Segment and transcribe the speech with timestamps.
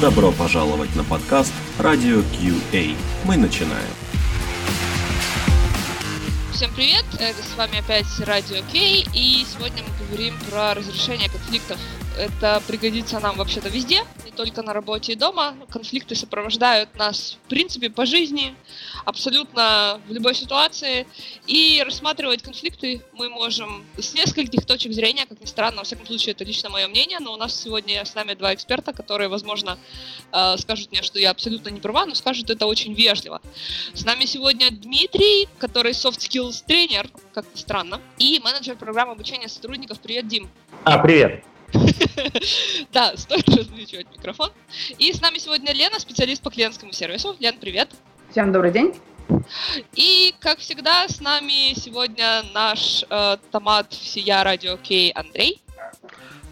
[0.00, 2.96] Добро пожаловать на подкаст «Радио QA».
[3.24, 3.90] Мы начинаем.
[6.54, 7.04] Всем привет!
[7.18, 11.78] Это с вами опять Радио Кей, и сегодня мы говорим про разрешение конфликтов.
[12.20, 15.56] Это пригодится нам вообще-то везде, не только на работе и дома.
[15.70, 18.54] Конфликты сопровождают нас, в принципе, по жизни,
[19.06, 21.06] абсолютно в любой ситуации.
[21.46, 26.32] И рассматривать конфликты мы можем с нескольких точек зрения, как ни странно, во всяком случае,
[26.32, 29.78] это лично мое мнение, но у нас сегодня с нами два эксперта, которые, возможно,
[30.30, 33.40] э, скажут мне, что я абсолютно не права, но скажут это очень вежливо.
[33.94, 39.48] С нами сегодня Дмитрий, который soft skills тренер, как ни странно, и менеджер программы обучения
[39.48, 40.00] сотрудников.
[40.00, 40.50] Привет, Дим.
[40.84, 41.49] А, привет.
[42.92, 44.50] Да, стоит различивать микрофон.
[44.98, 47.36] И с нами сегодня Лена, специалист по клиентскому сервису.
[47.38, 47.90] Лен, привет.
[48.30, 48.94] Всем добрый день.
[49.94, 55.60] И, как всегда, с нами сегодня наш э, томат всея радио Кей Андрей.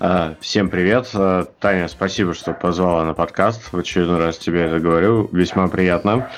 [0.01, 1.11] А, всем привет.
[1.15, 3.73] А, Таня, спасибо, что позвала на подкаст.
[3.73, 5.29] В очередной раз тебе это говорю.
[5.33, 6.31] Весьма приятно.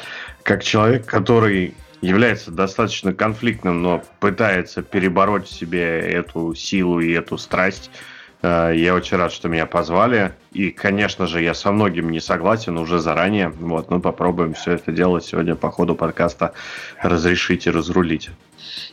[0.42, 7.37] Как человек, который является достаточно конфликтным, но пытается перебороть в себе эту силу и эту
[7.37, 7.91] страсть,
[8.43, 10.33] я очень рад, что меня позвали.
[10.53, 13.51] И, конечно же, я со многим не согласен уже заранее.
[13.51, 16.53] Вот, ну, попробуем все это делать сегодня по ходу подкаста
[17.03, 18.31] разрешить и разрулить.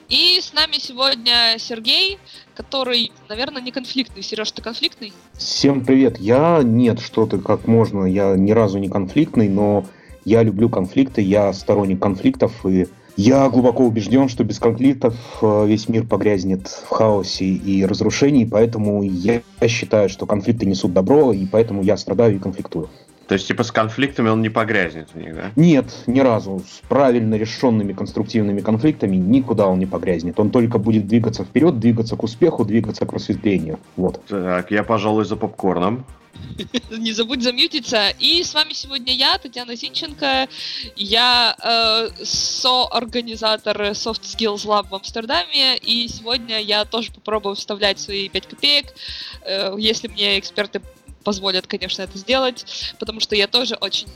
[0.10, 2.18] И с нами сегодня Сергей,
[2.56, 4.24] который, наверное, не конфликтный.
[4.24, 5.14] Сереж, ты конфликтный?
[5.34, 6.18] Всем привет.
[6.20, 8.06] Я нет, что-то как можно.
[8.06, 9.86] Я ни разу не конфликтный, но
[10.26, 15.90] я люблю конфликты, я сторонник конфликтов, и я глубоко убежден, что без конфликтов э, весь
[15.90, 21.82] мир погрязнет в хаосе и разрушении, поэтому я считаю, что конфликты несут добро, и поэтому
[21.82, 22.90] я страдаю и конфликтую.
[23.28, 25.52] То есть, типа, с конфликтами он не погрязнет в них, да?
[25.58, 26.62] Нет, ни разу.
[26.66, 30.40] С правильно решенными конструктивными конфликтами никуда он не погрязнет.
[30.40, 33.80] Он только будет двигаться вперед, двигаться к успеху, двигаться к просветлению.
[33.98, 34.22] Вот.
[34.28, 36.06] Так, я, пожалуй, за попкорном.
[36.92, 38.10] Не забудь замьютиться.
[38.20, 40.48] И с вами сегодня я, Татьяна Зинченко.
[40.96, 45.78] Я э, соорганизатор Soft Skills Lab в Амстердаме.
[45.78, 48.94] И сегодня я тоже попробую вставлять свои 5 копеек.
[49.42, 50.82] Э, если мне эксперты
[51.24, 54.08] позволят, конечно, это сделать, потому что я тоже очень,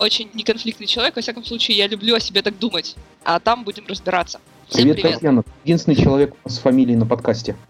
[0.00, 1.14] очень неконфликтный человек.
[1.14, 2.96] Во всяком случае, я люблю о себе так думать.
[3.22, 4.40] А там будем разбираться.
[4.68, 5.44] Всем привет, привет, Татьяна.
[5.62, 7.56] Единственный человек с фамилией на подкасте.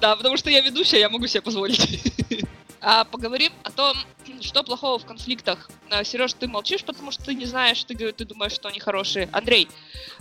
[0.00, 2.02] Да, потому что я ведущая, я могу себе позволить.
[2.86, 3.96] А поговорим о том,
[4.42, 5.70] что плохого в конфликтах.
[5.88, 9.26] А, Сереж, ты молчишь, потому что ты не знаешь, ты, ты думаешь, что они хорошие.
[9.32, 9.68] Андрей,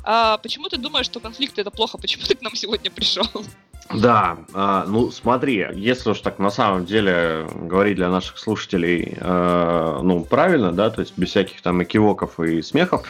[0.03, 1.97] а почему ты думаешь, что конфликты это плохо?
[1.97, 3.27] Почему ты к нам сегодня пришел?
[3.91, 9.99] Да, э, ну смотри, если уж так на самом деле говорить для наших слушателей, э,
[10.01, 13.05] ну правильно, да, то есть без всяких там экивоков и смехов,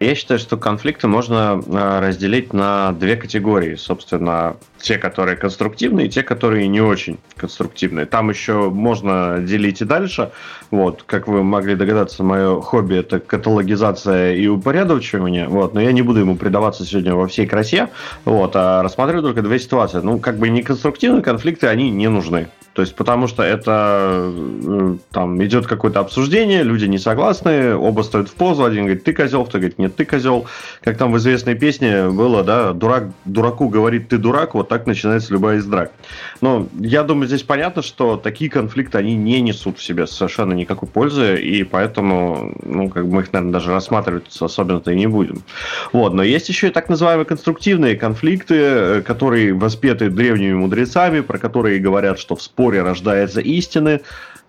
[0.00, 6.10] я считаю, что конфликты можно э, разделить на две категории, собственно, те, которые конструктивные, и
[6.10, 8.06] те, которые не очень конструктивные.
[8.06, 10.32] Там еще можно делить и дальше.
[10.72, 15.46] Вот, как вы могли догадаться, мое хобби это каталогизация и упорядочивание.
[15.46, 17.90] Вот, но я не буду ему предаваться сегодня во всей красе.
[18.24, 20.00] Вот, а рассмотрю только две ситуации.
[20.02, 22.48] Ну, как бы неконструктивные конфликты, они не нужны.
[22.72, 28.30] То есть, потому что это э, там идет какое-то обсуждение, люди не согласны, оба стоят
[28.30, 30.46] в позу, один говорит, ты козел, второй говорит, нет, ты козел.
[30.80, 35.34] Как там в известной песне было, да, дурак дураку говорит, ты дурак, вот так начинается
[35.34, 35.92] любая из драк.
[36.40, 40.88] Но я думаю, здесь понятно, что такие конфликты, они не несут в себе совершенно никакой
[40.88, 45.42] пользы, и поэтому, ну, как бы мы их, наверное, даже рассматривать особенно-то и не будем.
[45.92, 51.38] Вот, но есть еще и так называемые конструктивные конфликты, э, которые воспеты древними мудрецами, про
[51.38, 54.00] которые говорят, что в споре рождается истины.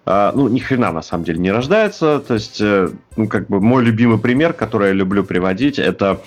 [0.05, 2.19] А, ну, ни хрена на самом деле не рождается.
[2.19, 6.21] То есть, э, ну, как бы мой любимый пример, который я люблю приводить, это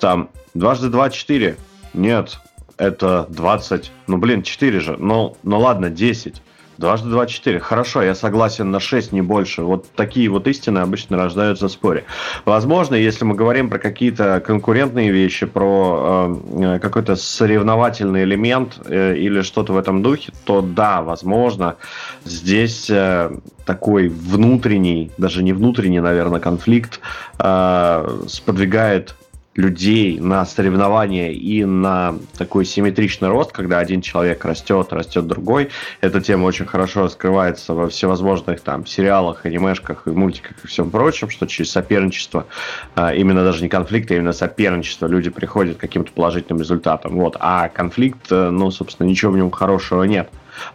[0.00, 1.56] там дважды два четыре.
[1.94, 2.38] Нет,
[2.78, 3.90] это 20.
[4.06, 4.96] Ну, блин, 4 же.
[4.98, 6.42] Ну, ну ладно, 10.
[6.78, 7.58] Дважды два четыре.
[7.58, 9.62] Хорошо, я согласен на 6, не больше.
[9.62, 12.04] Вот такие вот истины обычно рождаются в споре.
[12.44, 19.40] Возможно, если мы говорим про какие-то конкурентные вещи, про э, какой-то соревновательный элемент э, или
[19.40, 21.76] что-то в этом духе, то да, возможно,
[22.24, 23.30] здесь э,
[23.64, 27.00] такой внутренний, даже не внутренний, наверное, конфликт
[27.38, 29.14] э, сподвигает
[29.56, 35.70] людей на соревнования и на такой симметричный рост, когда один человек растет, растет другой.
[36.00, 41.30] Эта тема очень хорошо раскрывается во всевозможных там сериалах, анимешках и мультиках и всем прочем,
[41.30, 42.46] что через соперничество,
[42.94, 47.16] а, именно даже не конфликт, а именно соперничество люди приходят к каким-то положительным результатам.
[47.16, 47.36] Вот.
[47.40, 50.30] А конфликт, э, ну, собственно, ничего в нем хорошего нет.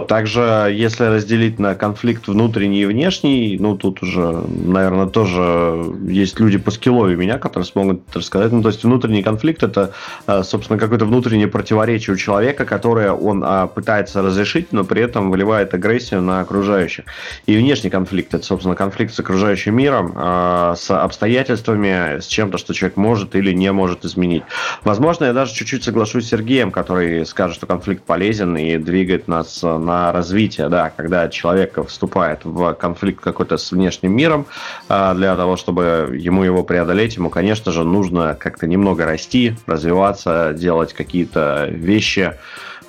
[0.08, 6.58] Также, если разделить на конфликт внутренний и внешний, ну, тут уже, наверное, тоже есть люди
[6.58, 8.52] по скиллове меня, которые смогут рассказать.
[8.52, 9.92] Ну, то есть внутренний конфликт– это,
[10.28, 15.32] э, собственно, какое-то внутреннее противоречие у человека, которое он а, пытается разрешить, но при этом
[15.32, 17.06] выливает агрессию на окружающих.
[17.46, 22.74] И внешний конфликт– это, собственно, конфликт с окружающим миром, а, с обстоятельствами, с чем-то, что
[22.74, 24.44] человек может или не может изменить.
[24.84, 29.64] Возможно, я даже чуть-чуть соглашусь с Сергеем, который скажет, что конфликт полезен и двигает нас
[29.78, 34.46] на развитие, да, когда человек вступает в конфликт какой-то с внешним миром,
[34.90, 40.54] а, для того, чтобы ему его преодолеть, ему, конечно же, нужно как-то немного расти, развиваться,
[40.54, 42.36] делать какие-то вещи,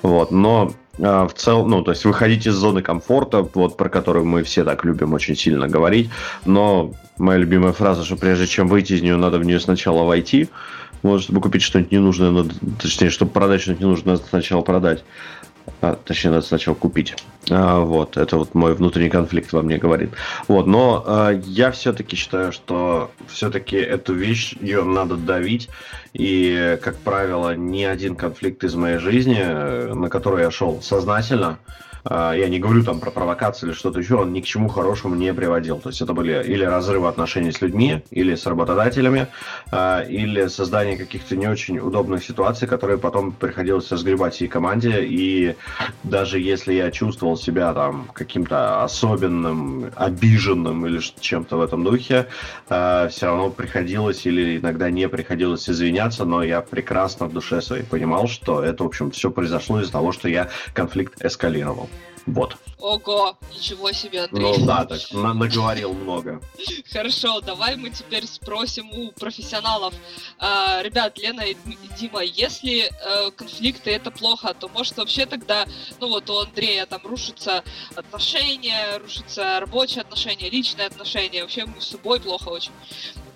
[0.01, 4.25] вот, но а, в целом, ну, то есть выходить из зоны комфорта, вот про которую
[4.25, 6.09] мы все так любим очень сильно говорить,
[6.45, 10.49] но моя любимая фраза, что прежде чем выйти из нее, надо в нее сначала войти,
[11.03, 15.03] может, чтобы купить что-нибудь ненужное, надо, точнее, чтобы продать что-нибудь ненужное, надо сначала продать.
[15.83, 17.13] А, точнее, надо сначала купить.
[17.51, 20.11] А, вот, это вот мой внутренний конфликт во мне говорит.
[20.47, 25.67] Вот, но а, я все-таки считаю, что все-таки эту вещь, ее надо давить.
[26.13, 31.59] И, как правило, ни один конфликт из моей жизни, э, на который я шел сознательно,
[32.09, 35.33] я не говорю там про провокации или что-то еще, он ни к чему хорошему не
[35.33, 35.79] приводил.
[35.79, 39.27] То есть это были или разрывы отношений с людьми, или с работодателями,
[39.71, 45.03] а, или создание каких-то не очень удобных ситуаций, которые потом приходилось разгребать и команде.
[45.03, 45.55] И
[46.03, 52.27] даже если я чувствовал себя там каким-то особенным, обиженным или чем-то в этом духе,
[52.69, 57.83] а, все равно приходилось или иногда не приходилось извиняться, но я прекрасно в душе своей
[57.83, 61.89] понимал, что это, в общем, все произошло из-за того, что я конфликт эскалировал.
[62.25, 62.57] Вот.
[62.79, 64.57] Ого, ничего себе, Андрей.
[64.57, 66.41] Ну да, так на- наговорил много.
[66.91, 69.93] Хорошо, давай мы теперь спросим у профессионалов.
[70.39, 71.55] А, ребят, Лена и
[71.97, 75.65] Дима, если э, конфликты это плохо, то может вообще тогда,
[75.99, 77.63] ну вот у Андрея там рушатся
[77.95, 82.71] отношения, рушатся рабочие отношения, личные отношения, вообще с собой плохо очень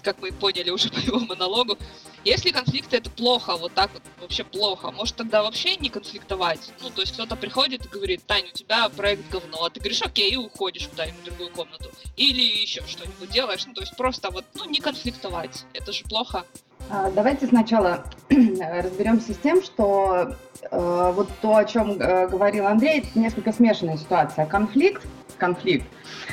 [0.07, 1.77] как мы поняли уже по его монологу.
[2.27, 6.73] Если конфликты это плохо, вот так вот вообще плохо, может тогда вообще не конфликтовать?
[6.81, 10.01] Ну, то есть кто-то приходит и говорит, Таня, у тебя проект говно, а ты говоришь,
[10.01, 11.89] окей, и уходишь куда-нибудь в другую комнату.
[12.17, 15.63] Или еще что-нибудь делаешь, ну, то есть просто вот, ну, не конфликтовать.
[15.71, 16.43] Это же плохо.
[16.89, 20.35] А, давайте сначала разберемся с тем, что
[20.69, 24.45] э, вот то, о чем э, говорил Андрей, это несколько смешанная ситуация.
[24.45, 25.01] Конфликт
[25.37, 25.85] конфликт.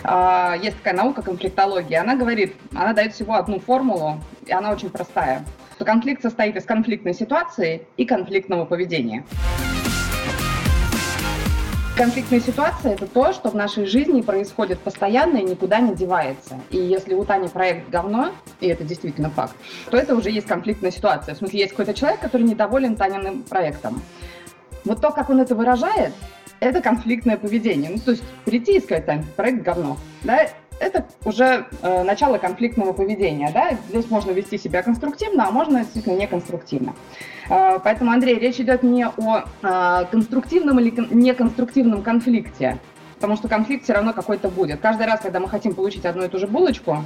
[0.03, 2.01] А, есть такая наука конфликтология.
[2.01, 5.45] Она говорит, она дает всего одну формулу, и она очень простая.
[5.75, 9.25] Что конфликт состоит из конфликтной ситуации и конфликтного поведения.
[11.97, 16.61] Конфликтная ситуация– это то, что в нашей жизни происходит постоянно и никуда не девается.
[16.71, 18.31] И если у Тани проект говно,
[18.61, 19.57] и это действительно факт,
[19.91, 21.35] то это уже есть конфликтная ситуация.
[21.35, 24.01] В смысле, есть какой-то человек, который недоволен Таниным проектом.
[24.85, 26.13] Вот то, как он это выражает,
[26.61, 27.91] это конфликтное поведение.
[27.91, 30.49] Ну, то есть прийти и сказать, там, проект говно, да,
[30.81, 36.17] это уже э, начало конфликтного поведения, да, здесь можно вести себя конструктивно, а можно действительно
[36.17, 36.95] неконструктивно.
[37.49, 42.79] Э, поэтому, Андрей, речь идет не о э, конструктивном или кон- неконструктивном конфликте,
[43.17, 44.81] потому что конфликт все равно какой-то будет.
[44.81, 47.05] Каждый раз, когда мы хотим получить одну и ту же булочку,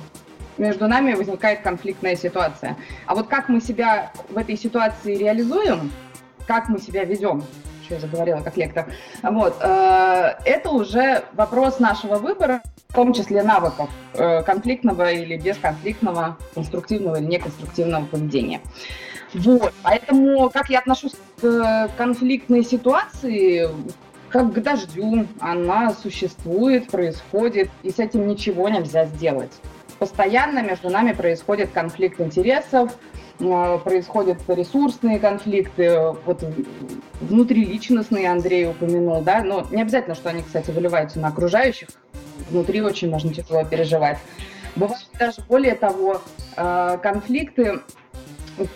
[0.56, 2.76] между нами возникает конфликтная ситуация.
[3.06, 5.92] А вот как мы себя в этой ситуации реализуем,
[6.46, 7.44] как мы себя ведем,
[7.90, 8.86] я заговорила как лектор.
[9.22, 9.56] Вот.
[9.60, 17.16] Э, это уже вопрос нашего выбора, в том числе навыков э, конфликтного или бесконфликтного, конструктивного
[17.16, 18.60] или неконструктивного поведения.
[19.34, 19.72] Вот.
[19.82, 23.68] Поэтому как я отношусь к конфликтной ситуации,
[24.28, 29.52] как к дождю, она существует, происходит, и с этим ничего нельзя сделать.
[29.98, 32.96] Постоянно между нами происходит конфликт интересов,
[33.38, 36.44] происходят ресурсные конфликты, вот
[37.20, 41.88] внутриличностные Андрей упомянул, да, но не обязательно, что они, кстати, выливаются на окружающих,
[42.50, 44.18] внутри очень можно тяжело переживать.
[44.76, 46.20] Бывают даже более того
[46.56, 47.78] э, конфликты, э,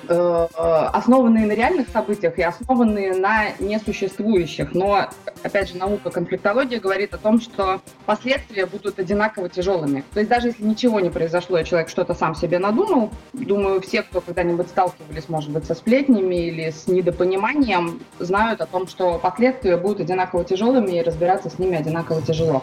[0.08, 4.74] основанные на реальных событиях и основанные на несуществующих.
[4.74, 5.08] Но,
[5.42, 10.04] опять же, наука конфликтология говорит о том, что последствия будут одинаково тяжелыми.
[10.12, 14.02] То есть даже если ничего не произошло, и человек что-то сам себе надумал, думаю, все,
[14.02, 19.76] кто когда-нибудь сталкивались, может быть, со сплетнями или с недопониманием, знают о том, что последствия
[19.76, 22.62] будут одинаково тяжелыми, и разбираться с ними одинаково тяжело.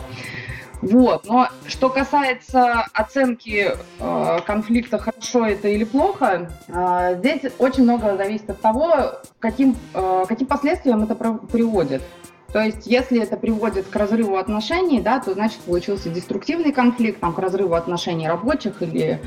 [0.81, 1.25] Вот.
[1.25, 8.49] Но что касается оценки э, конфликта, хорошо это или плохо, э, здесь очень много зависит
[8.49, 12.01] от того, каким, э, каким последствиям это приводит.
[12.51, 17.33] То есть, если это приводит к разрыву отношений, да, то значит получился деструктивный конфликт, там,
[17.33, 19.21] к разрыву отношений рабочих или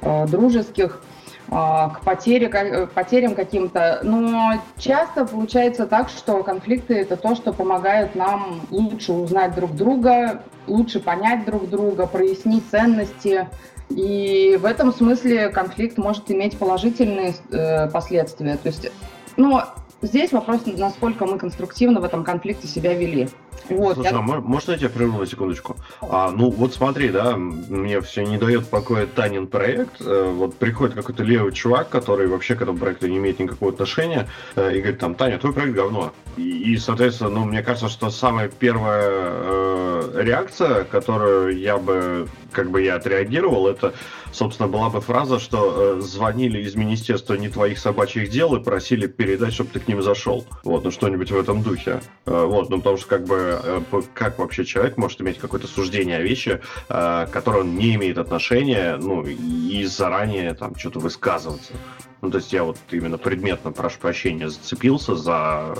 [0.00, 1.02] э, дружеских.
[1.02, 1.17] а,
[1.50, 4.00] к потере, к потерям каким-то.
[4.02, 10.42] Но часто получается так, что конфликты это то, что помогает нам лучше узнать друг друга,
[10.66, 13.48] лучше понять друг друга, прояснить ценности.
[13.88, 18.58] И в этом смысле конфликт может иметь положительные э, последствия.
[18.58, 18.90] То есть,
[19.36, 19.62] ну,
[20.02, 23.28] здесь вопрос, насколько мы конструктивно в этом конфликте себя вели.
[23.68, 24.18] Вот, Слушай, я...
[24.18, 25.76] а можно я тебя прерву на секундочку?
[26.00, 30.00] А, ну, вот смотри, да, мне все не дает покоя Танин проект.
[30.00, 34.28] Э, вот приходит какой-то левый чувак, который вообще к этому проекту не имеет никакого отношения,
[34.56, 36.12] э, и говорит, там, Таня, твой проект говно.
[36.36, 42.70] И, и соответственно, ну, мне кажется, что самая первая э, реакция, которую я бы, как
[42.70, 43.94] бы я отреагировал, это
[44.32, 49.06] собственно, была бы фраза, что э, звонили из Министерства не твоих собачьих дел и просили
[49.06, 50.46] передать, чтобы ты к ним зашел.
[50.64, 52.00] Вот, ну что-нибудь в этом духе.
[52.26, 56.18] Э, вот, ну потому что как бы э, как вообще человек может иметь какое-то суждение
[56.18, 61.72] о вещи, э, которое он не имеет отношения, ну и заранее там что-то высказываться.
[62.20, 65.74] Ну, то есть я вот именно предметно, прошу прощения, зацепился за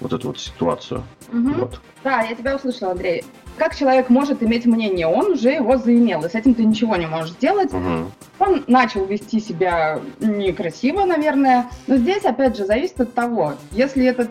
[0.00, 1.02] вот эту вот ситуацию.
[1.32, 1.52] Угу.
[1.54, 1.80] Вот.
[2.02, 3.24] Да, я тебя услышала, Андрей.
[3.56, 5.06] Как человек может иметь мнение?
[5.06, 7.72] Он уже его заимел, и с этим ты ничего не можешь сделать.
[7.72, 8.10] Угу.
[8.40, 11.70] Он начал вести себя некрасиво, наверное.
[11.86, 14.30] Но здесь, опять же, зависит от того, если этот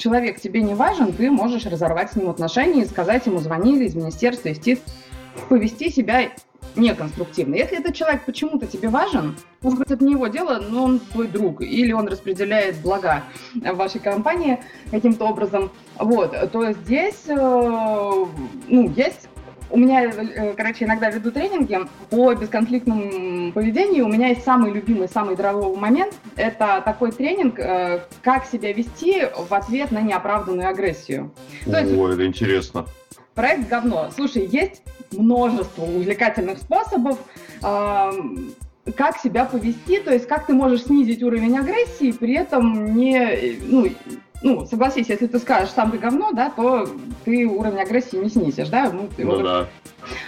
[0.00, 3.94] человек тебе не важен, ты можешь разорвать с ним отношения и сказать ему, звонили из
[3.94, 4.58] министерства, из
[5.48, 6.30] повести себя
[6.76, 7.54] неконструктивно.
[7.54, 11.26] Если этот человек почему-то тебе важен, может быть, это не его дело, но он твой
[11.26, 19.28] друг, или он распределяет блага вашей компании каким-то образом, вот, то здесь, э, ну, есть
[19.70, 21.78] у меня, э, короче, иногда веду тренинги
[22.10, 24.06] по бесконфликтному поведению.
[24.06, 26.14] У меня есть самый любимый, самый дорогой момент.
[26.36, 31.32] Это такой тренинг, э, как себя вести в ответ на неоправданную агрессию.
[31.66, 32.86] О, есть, это интересно.
[33.34, 34.10] Проект говно.
[34.14, 37.18] Слушай, есть множество увлекательных способов,
[37.60, 43.86] как себя повести, то есть как ты можешь снизить уровень агрессии, при этом не, ну,
[44.42, 46.88] ну, согласись, если ты скажешь сам ты говно, да, то
[47.24, 48.90] ты уровень агрессии не снизишь, да?
[48.90, 49.44] Ну, ты ну уровень...
[49.44, 49.66] да.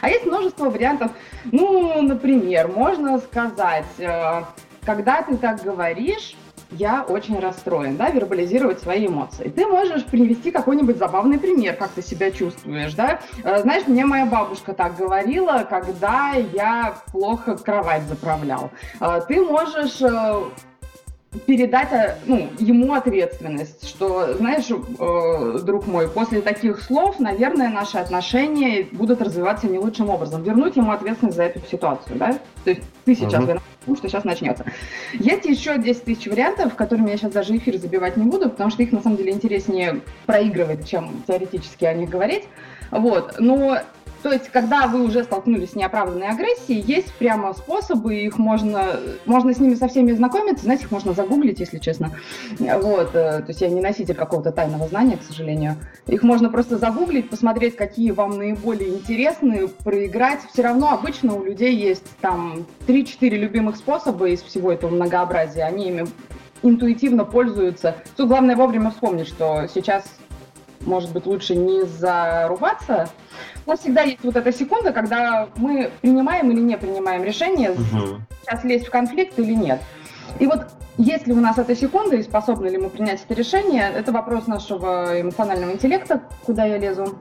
[0.01, 1.13] А есть множество вариантов.
[1.51, 4.43] Ну, например, можно сказать, э,
[4.85, 6.37] когда ты так говоришь,
[6.71, 9.49] я очень расстроен, да, вербализировать свои эмоции.
[9.49, 13.21] Ты можешь привести какой-нибудь забавный пример, как ты себя чувствуешь, да.
[13.45, 18.71] Э, знаешь, мне моя бабушка так говорила, когда я плохо кровать заправлял.
[19.01, 20.03] Э, ты можешь
[21.47, 28.87] передать ну, ему ответственность, что, знаешь, э, друг мой, после таких слов, наверное, наши отношения
[28.93, 30.43] будут развиваться не лучшим образом.
[30.43, 32.39] Вернуть ему ответственность за эту ситуацию, да?
[32.65, 33.47] То есть ты сейчас uh-huh.
[33.47, 34.65] виноват, потому что сейчас начнется.
[35.15, 38.83] Есть еще 10 тысяч вариантов, которыми я сейчас даже эфир забивать не буду, потому что
[38.83, 42.45] их на самом деле интереснее проигрывать, чем теоретически о них говорить.
[42.91, 43.37] Вот.
[43.39, 43.79] Но
[44.23, 49.53] то есть, когда вы уже столкнулись с неоправданной агрессией, есть прямо способы, их можно, можно
[49.53, 52.13] с ними со всеми знакомиться, знаете, их можно загуглить, если честно.
[52.59, 55.77] Вот, э, то есть я не носитель какого-то тайного знания, к сожалению.
[56.07, 60.41] Их можно просто загуглить, посмотреть, какие вам наиболее интересны, проиграть.
[60.53, 65.89] Все равно обычно у людей есть там 3-4 любимых способа из всего этого многообразия, они
[65.89, 66.07] ими
[66.63, 67.97] интуитивно пользуются.
[68.17, 70.05] Тут главное вовремя вспомнить, что сейчас
[70.87, 73.09] может быть, лучше не зарубаться.
[73.67, 78.21] У нас всегда есть вот эта секунда, когда мы принимаем или не принимаем решение, угу.
[78.43, 79.81] сейчас лезть в конфликт или нет.
[80.39, 80.67] И вот
[80.99, 84.47] есть ли у нас эта секунда и способны ли мы принять это решение, это вопрос
[84.47, 87.19] нашего эмоционального интеллекта, куда я лезу.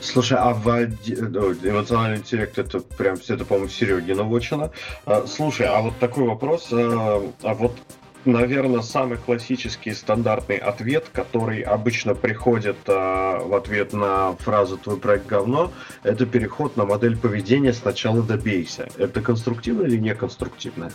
[0.00, 4.70] Слушай, а в эмоциональный интеллект это прям это, по-моему, Серегина Вочина.
[5.26, 7.72] Слушай, а вот такой вопрос, а, а вот
[8.24, 15.26] наверное, самый классический стандартный ответ, который обычно приходит э, в ответ на фразу «твой проект
[15.26, 18.88] говно», это переход на модель поведения «сначала добейся».
[18.98, 20.90] Это конструктивно или не конструктивно?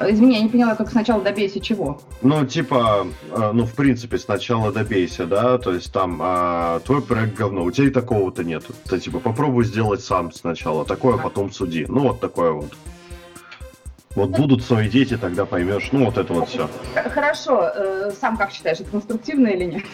[0.00, 2.00] Извини, я не поняла, только сначала добейся чего?
[2.22, 7.36] Ну, типа, э, ну, в принципе, сначала добейся, да, то есть там э, твой проект
[7.36, 8.64] говно, у тебя и такого-то нет.
[8.88, 11.84] Ты, типа, попробуй сделать сам сначала, такое, а потом суди.
[11.88, 12.72] Ну, вот такое вот.
[14.18, 15.90] Вот будут свои дети, тогда поймешь.
[15.92, 16.68] Ну, вот это вот все.
[17.14, 17.70] Хорошо.
[17.72, 19.84] Э, сам как считаешь, это конструктивно или нет?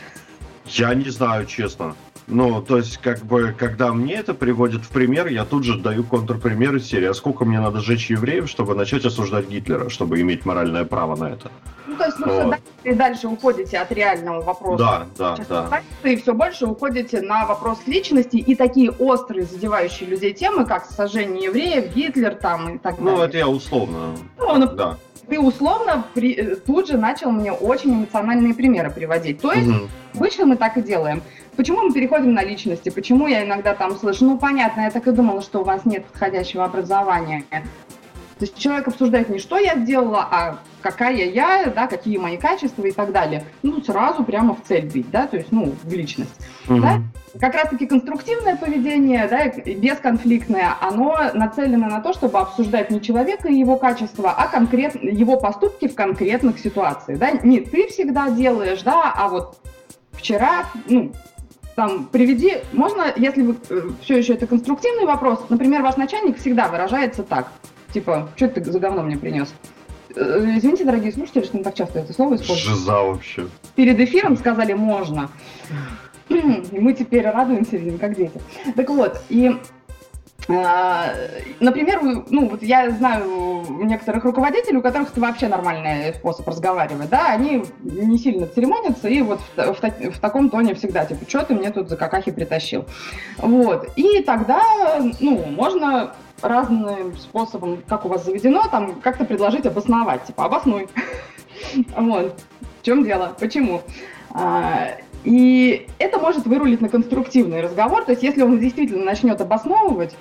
[0.65, 1.95] Я не знаю, честно.
[2.27, 6.05] Ну, то есть, как бы, когда мне это приводят в пример, я тут же даю
[6.05, 7.09] контрпример из серии.
[7.09, 11.31] А сколько мне надо сжечь евреев, чтобы начать осуждать Гитлера, чтобы иметь моральное право на
[11.31, 11.51] это?
[11.87, 12.57] Ну, то есть вы вот.
[12.81, 15.07] все дальше уходите от реального вопроса.
[15.19, 15.67] Да, да,
[16.03, 16.11] да.
[16.11, 21.45] И все больше уходите на вопрос личности и такие острые, задевающие людей темы, как сожжение
[21.45, 23.19] евреев, Гитлер там и так ну, далее.
[23.19, 24.17] Ну, это я условно.
[24.39, 25.35] Ну, ну да.
[25.35, 29.41] Ты условно при, э, тут же начал мне очень эмоциональные примеры приводить.
[29.41, 29.89] То есть, угу.
[30.15, 31.23] обычно мы так и делаем.
[31.57, 32.89] Почему мы переходим на личности?
[32.89, 36.05] Почему я иногда там слышу, ну понятно, я так и думала, что у вас нет
[36.07, 37.45] подходящего образования.
[37.51, 42.85] То есть человек обсуждает не что я сделала, а какая я, да, какие мои качества
[42.85, 43.45] и так далее.
[43.63, 46.39] Ну, сразу прямо в цель бить, да, то есть, ну, в личность.
[46.69, 46.79] Угу.
[46.79, 47.01] Да?
[47.41, 53.59] Как раз-таки конструктивное поведение, да, бесконфликтное, оно нацелено на то, чтобы обсуждать не человека и
[53.59, 57.31] его качества, а конкретно его поступки в конкретных ситуациях, да.
[57.31, 59.57] Не ты всегда делаешь, да, а вот
[60.13, 61.13] вчера, ну,
[61.77, 66.69] там, приведи, можно, если вы э, все еще это конструктивный вопрос, например, ваш начальник всегда
[66.69, 67.49] выражается так,
[67.95, 69.55] типа, что ты за говно мне принес?
[70.17, 72.77] Э, извините, дорогие слушатели, что мы так часто это слово используем.
[72.77, 73.49] Жиза вообще.
[73.75, 75.31] Перед эфиром сказали «можно».
[76.29, 78.41] И мы теперь радуемся, видим, как дети.
[78.75, 79.57] Так вот, и
[80.49, 81.15] а,
[81.61, 87.31] Например, ну вот я знаю некоторых руководителей, у которых это вообще нормальный способ разговаривать, да,
[87.33, 91.55] они не сильно церемонятся и вот в, в, в таком тоне всегда, типа, что ты
[91.55, 92.85] мне тут за какахи притащил,
[93.39, 94.63] вот, и тогда,
[95.21, 100.89] ну, можно разным способом, как у вас заведено, там как-то предложить обосновать, типа, обоснуй,
[101.97, 102.41] вот,
[102.81, 103.83] в чем дело, почему,
[104.31, 108.05] а, и это может вырулить на конструктивный разговор.
[108.05, 110.15] То есть, если он действительно начнет обосновывать,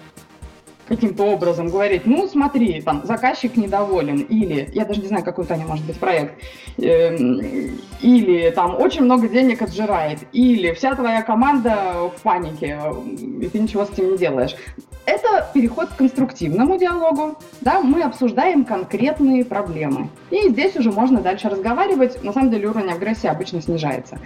[0.88, 5.48] каким-то образом говорить, ну смотри, там заказчик недоволен, или, я даже не знаю, какой у
[5.48, 6.36] Таня может быть проект,
[6.78, 7.16] э,
[8.02, 12.80] или там очень много денег отжирает, или вся твоя команда в панике,
[13.42, 14.56] и ты ничего с этим не делаешь.
[15.06, 20.10] Это переход к конструктивному диалогу, да, мы обсуждаем конкретные проблемы.
[20.32, 24.20] И здесь уже можно дальше разговаривать, на самом деле уровень агрессии обычно снижается.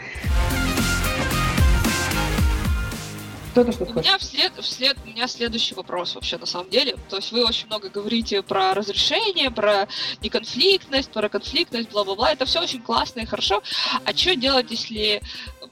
[3.57, 6.95] Кто-то что у меня, вслед, вслед, у меня следующий вопрос вообще на самом деле.
[7.09, 9.87] То есть вы очень много говорите про разрешение, про
[10.21, 12.33] неконфликтность, про конфликтность, бла-бла-бла.
[12.33, 13.63] Это все очень классно и хорошо.
[14.05, 15.23] А что делать, если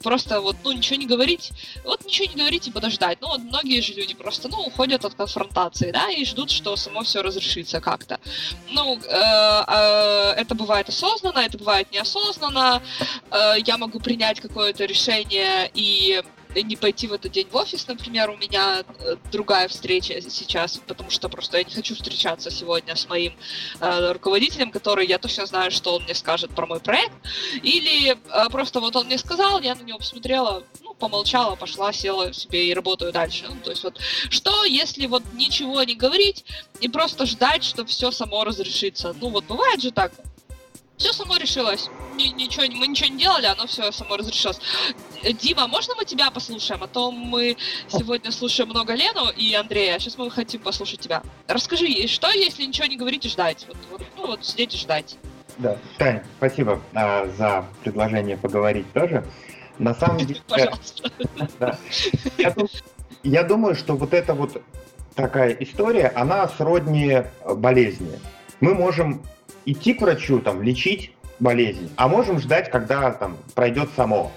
[0.02, 1.52] просто вот, ну, ничего не говорить?
[1.84, 3.18] Вот ничего не говорить и подождать.
[3.20, 7.04] Ну, вот многие же люди просто, ну, уходят от конфронтации, да, и ждут, что само
[7.04, 8.18] все разрешится как-то.
[8.70, 12.82] Ну, э, э, это бывает осознанно, это бывает неосознанно.
[13.30, 16.20] Э, я могу принять какое-то решение и
[16.62, 21.10] не пойти в этот день в офис, например, у меня э, другая встреча сейчас, потому
[21.10, 23.34] что просто я не хочу встречаться сегодня с моим
[23.80, 27.14] э, руководителем, который я точно знаю, что он мне скажет про мой проект,
[27.62, 32.32] или э, просто вот он мне сказал, я на него посмотрела, ну, помолчала, пошла, села
[32.32, 33.46] себе и работаю дальше.
[33.48, 33.98] Ну, то есть вот,
[34.30, 36.44] что если вот ничего не говорить
[36.80, 39.14] и просто ждать, что все само разрешится?
[39.20, 40.12] Ну, вот бывает же так,
[40.96, 41.90] все само решилось.
[42.16, 44.60] Ничего, мы ничего не делали, оно все само разрешилось.
[45.40, 46.82] Дима, можно мы тебя послушаем?
[46.82, 47.56] А то мы
[47.88, 51.22] сегодня слушаем много Лену и Андрея, а сейчас мы хотим послушать тебя.
[51.46, 53.66] Расскажи, что если ничего не говорить и ждать?
[53.68, 55.18] Вот, вот, ну вот сидеть и ждать.
[55.58, 59.24] Да, Тань, спасибо а, за предложение поговорить тоже.
[59.78, 60.40] На самом деле...
[60.48, 61.10] Пожалуйста.
[61.58, 61.78] Да,
[62.38, 62.54] я,
[63.22, 64.62] я думаю, что вот эта вот
[65.14, 68.18] такая история, она сродни болезни.
[68.60, 69.22] Мы можем
[69.66, 74.32] идти к врачу, там, лечить болезнь, а можем ждать, когда там пройдет само.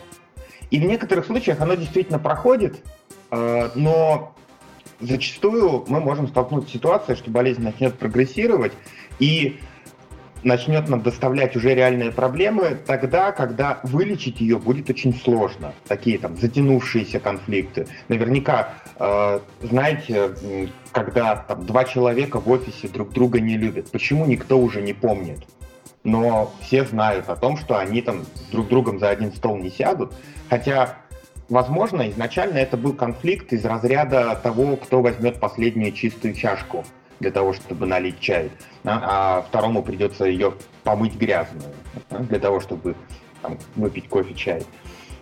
[0.71, 2.83] И в некоторых случаях оно действительно проходит,
[3.31, 4.35] э, но
[4.99, 8.73] зачастую мы можем столкнуться с ситуацией, что болезнь начнет прогрессировать
[9.19, 9.59] и
[10.43, 15.73] начнет нам доставлять уже реальные проблемы тогда, когда вылечить ее будет очень сложно.
[15.87, 17.87] Такие там затянувшиеся конфликты.
[18.07, 20.31] Наверняка, э, знаете,
[20.91, 25.39] когда там два человека в офисе друг друга не любят, почему никто уже не помнит?
[26.03, 30.13] Но все знают о том, что они там друг другом за один стол не сядут,
[30.49, 30.97] Хотя,
[31.47, 36.83] возможно, изначально это был конфликт из разряда того, кто возьмет последнюю чистую чашку
[37.19, 38.51] для того, чтобы налить чай,
[38.83, 40.53] а второму придется ее
[40.83, 41.73] помыть грязную
[42.09, 42.95] для того, чтобы
[43.41, 44.63] там, выпить кофе, чай.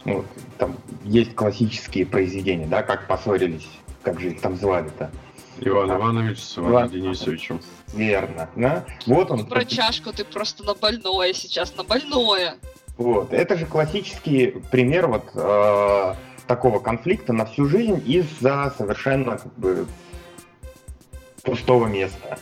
[0.06, 0.26] Вот,
[0.58, 3.68] там есть классические произведения, да, как поссорились,
[4.04, 5.12] как же их там звали-то.
[5.60, 6.90] Иван а, Иванович с Иваном Иван...
[6.90, 7.62] Денисовичем.
[7.94, 8.50] Верно.
[8.56, 8.86] Да?
[9.06, 9.46] Вот он.
[9.48, 12.58] Про чашку ты просто на больное сейчас, на больное.
[12.98, 13.34] Вот.
[13.34, 16.14] Это же классический пример вот э,
[16.48, 19.88] такого конфликта на всю жизнь из-за совершенно как бы
[21.48, 22.38] пустого места.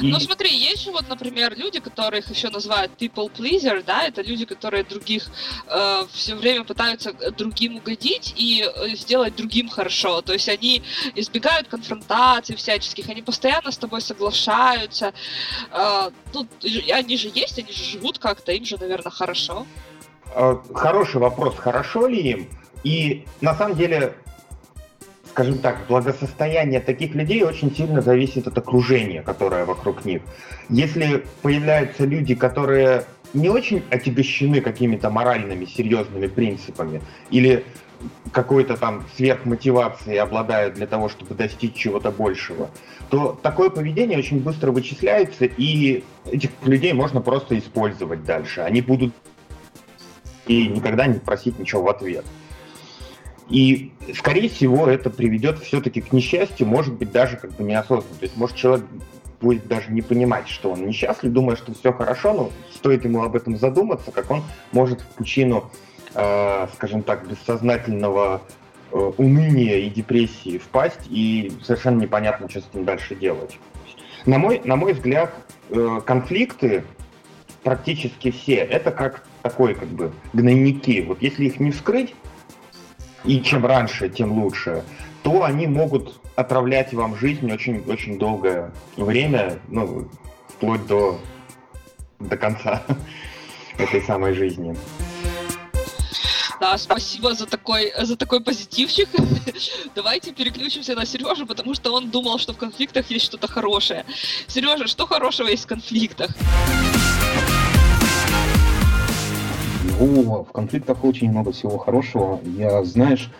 [0.00, 0.10] И...
[0.12, 4.44] Ну смотри, есть же вот, например, люди, которых еще называют people pleaser, да, это люди,
[4.44, 5.30] которые других
[5.68, 10.22] э, все время пытаются другим угодить и э, сделать другим хорошо.
[10.22, 10.82] То есть они
[11.14, 15.12] избегают конфронтаций всяческих, они постоянно с тобой соглашаются.
[15.72, 16.46] Э, ну,
[16.92, 19.66] они же есть, они же живут как-то, им же, наверное, хорошо.
[20.34, 22.48] Э, хороший вопрос, хорошо ли им?
[22.84, 24.14] И на самом деле
[25.36, 30.22] скажем так, благосостояние таких людей очень сильно зависит от окружения, которое вокруг них.
[30.70, 37.66] Если появляются люди, которые не очень отягощены какими-то моральными, серьезными принципами, или
[38.32, 42.70] какой-то там сверхмотивацией обладают для того, чтобы достичь чего-то большего,
[43.10, 48.62] то такое поведение очень быстро вычисляется, и этих людей можно просто использовать дальше.
[48.62, 49.12] Они будут
[50.46, 52.24] и никогда не просить ничего в ответ.
[53.48, 58.16] И, скорее всего, это приведет все-таки к несчастью, может быть, даже как бы неосознанно.
[58.18, 58.84] То есть, может, человек
[59.40, 63.36] будет даже не понимать, что он несчастлив, думая, что все хорошо, но стоит ему об
[63.36, 65.70] этом задуматься, как он может в пучину,
[66.14, 68.42] э, скажем так, бессознательного
[68.90, 73.58] э, уныния и депрессии впасть, и совершенно непонятно, что с этим дальше делать.
[74.24, 75.32] На мой, на мой взгляд,
[75.70, 76.82] э, конфликты
[77.62, 81.04] практически все, это как такой как бы гнойники.
[81.06, 82.14] Вот если их не вскрыть,
[83.26, 84.84] и чем раньше, тем лучше,
[85.22, 90.08] то они могут отравлять вам жизнь очень-очень долгое время, ну,
[90.48, 91.18] вплоть до,
[92.20, 92.82] до конца
[93.78, 94.76] этой самой жизни.
[96.58, 99.08] Да, спасибо за такой, за такой позитивчик.
[99.94, 104.06] Давайте переключимся на Сережу, потому что он думал, что в конфликтах есть что-то хорошее.
[104.46, 106.30] Сережа, что хорошего есть в конфликтах?
[109.98, 112.38] Ну, в конфликтах очень много всего хорошего.
[112.44, 113.30] Я, знаешь,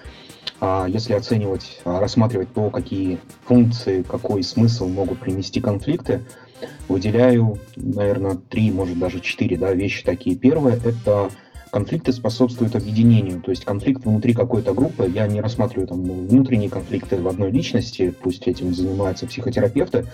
[0.58, 6.22] а, если оценивать, а, рассматривать то, какие функции, какой смысл могут принести конфликты,
[6.88, 10.34] выделяю, наверное, три, может даже четыре да, вещи такие.
[10.34, 11.28] Первое– это
[11.70, 13.42] конфликты способствуют объединению.
[13.42, 18.14] То есть конфликт внутри какой-то группы, я не рассматриваю там внутренние конфликты в одной личности,
[18.22, 20.06] пусть этим занимаются психотерапевты.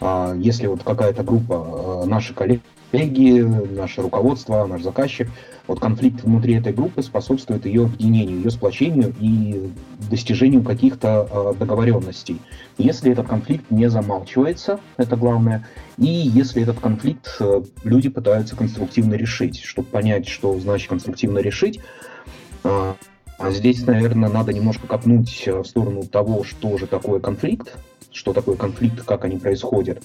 [0.00, 2.62] А, если вот какая-то группа, наши коллеги,
[2.94, 5.28] коллеги, наше руководство, наш заказчик.
[5.66, 9.70] Вот конфликт внутри этой группы способствует ее объединению, ее сплочению и
[10.10, 12.40] достижению каких-то э, договоренностей.
[12.78, 15.66] Если этот конфликт не замалчивается, это главное,
[15.98, 21.80] и если этот конфликт э, люди пытаются конструктивно решить, чтобы понять, что значит конструктивно решить,
[22.62, 22.94] э,
[23.50, 27.74] здесь, наверное, надо немножко копнуть в сторону того, что же такое конфликт,
[28.12, 30.02] что такое конфликт, как они происходят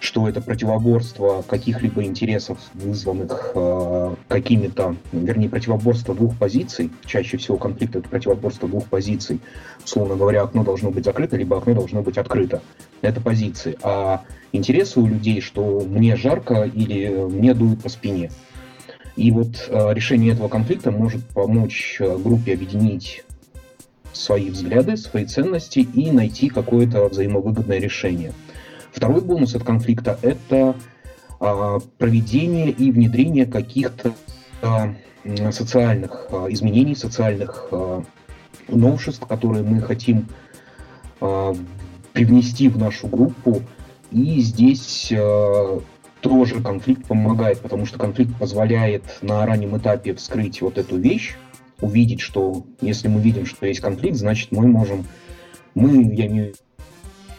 [0.00, 6.90] что это противоборство каких-либо интересов, вызванных э, какими-то, вернее, противоборство двух позиций.
[7.04, 9.40] Чаще всего конфликт это противоборство двух позиций.
[9.84, 12.62] Условно говоря, окно должно быть закрыто, либо окно должно быть открыто.
[13.00, 13.76] Это позиции.
[13.82, 18.30] А интересы у людей, что мне жарко или мне дует по спине.
[19.16, 23.24] И вот э, решение этого конфликта может помочь э, группе объединить
[24.12, 28.32] свои взгляды, свои ценности и найти какое-то взаимовыгодное решение.
[28.98, 30.74] Второй бонус от конфликта– это
[31.38, 34.12] а, проведение и внедрение каких-то
[34.60, 34.92] а,
[35.52, 37.70] социальных а, изменений, социальных
[38.66, 40.26] новшеств, которые мы хотим
[42.12, 43.62] привнести в нашу группу.
[44.10, 45.12] И здесь
[46.20, 51.36] тоже конфликт помогает, потому что конфликт позволяет на раннем этапе вскрыть вот эту вещь,
[51.80, 55.06] увидеть, что если мы видим, что есть конфликт, значит мы можем,
[55.76, 56.54] мы, я имею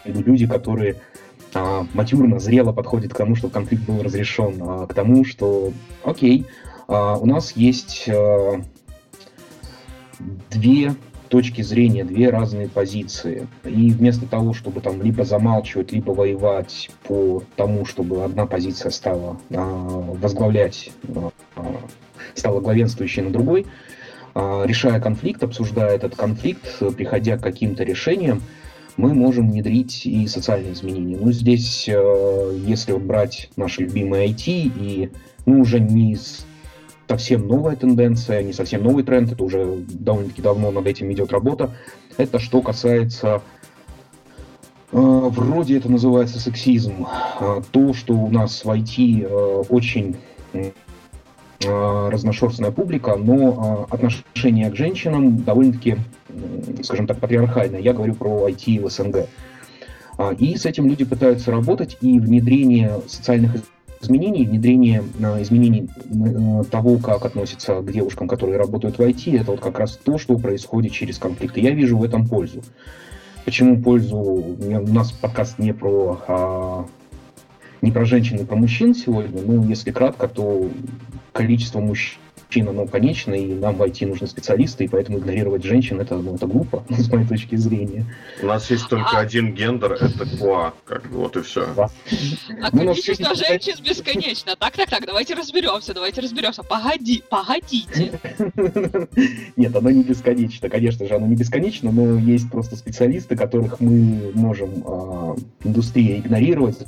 [0.05, 0.95] в виду люди, которые
[1.53, 6.45] а, матюрно, зрело подходит к тому, что конфликт был разрешен, а, к тому, что, окей,
[6.87, 8.61] а, у нас есть а,
[10.49, 10.95] две
[11.29, 13.47] точки зрения, две разные позиции.
[13.63, 19.37] И вместо того, чтобы там либо замалчивать, либо воевать по тому, чтобы одна позиция стала
[19.51, 21.31] а, возглавлять, а,
[22.33, 23.67] стала главенствующей на другой,
[24.33, 28.41] а, решая конфликт, обсуждая этот конфликт, приходя к каким-то решениям,
[28.99, 31.17] мы можем внедрить и социальные изменения.
[31.17, 35.09] Но здесь, э, если вот брать наши любимые IT, и
[35.45, 36.17] ну, уже не
[37.07, 41.71] совсем новая тенденция, не совсем новый тренд, это уже довольно-таки давно над этим идет работа,
[42.17, 43.41] это что касается
[44.91, 47.07] э, Вроде это называется сексизм.
[47.39, 50.17] Э, то, что у нас в IT очень
[51.61, 55.97] разношерстная публика, но отношение к женщинам довольно-таки
[56.83, 57.79] скажем так, патриархальная.
[57.79, 59.27] Я говорю про IT в СНГ.
[60.17, 63.55] А, и с этим люди пытаются работать, и внедрение социальных
[64.01, 69.51] изменений, внедрение а, изменений а, того, как относятся к девушкам, которые работают в IT, это
[69.51, 71.61] вот как раз то, что происходит через конфликты.
[71.61, 72.61] Я вижу в этом пользу.
[73.45, 74.17] Почему пользу?
[74.17, 76.85] У нас подкаст не про
[77.81, 79.41] не про женщин и про мужчин сегодня.
[79.41, 80.69] Ну, если кратко, то
[81.31, 86.01] количество мужчин мужчина, но конечно, и нам в IT нужны специалисты, и поэтому игнорировать женщин
[86.01, 88.05] это, ну, это глупо, с моей точки зрения.
[88.41, 89.19] У нас есть только а...
[89.19, 91.67] один гендер, это куа, как бы вот и все.
[91.75, 91.89] Да.
[92.61, 94.55] А ну, количество женщин бесконечно.
[94.55, 96.63] Так, так, так, давайте разберемся, давайте разберемся.
[96.63, 98.19] Погоди, погодите.
[99.55, 104.31] Нет, оно не бесконечно, конечно же, оно не бесконечно, но есть просто специалисты, которых мы
[104.33, 105.35] можем э,
[105.65, 106.79] индустрия игнорировать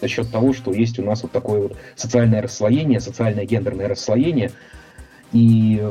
[0.00, 4.52] за счет того, что есть у нас вот такое вот социальное расслоение, социальное гендерное расслоение,
[5.32, 5.82] и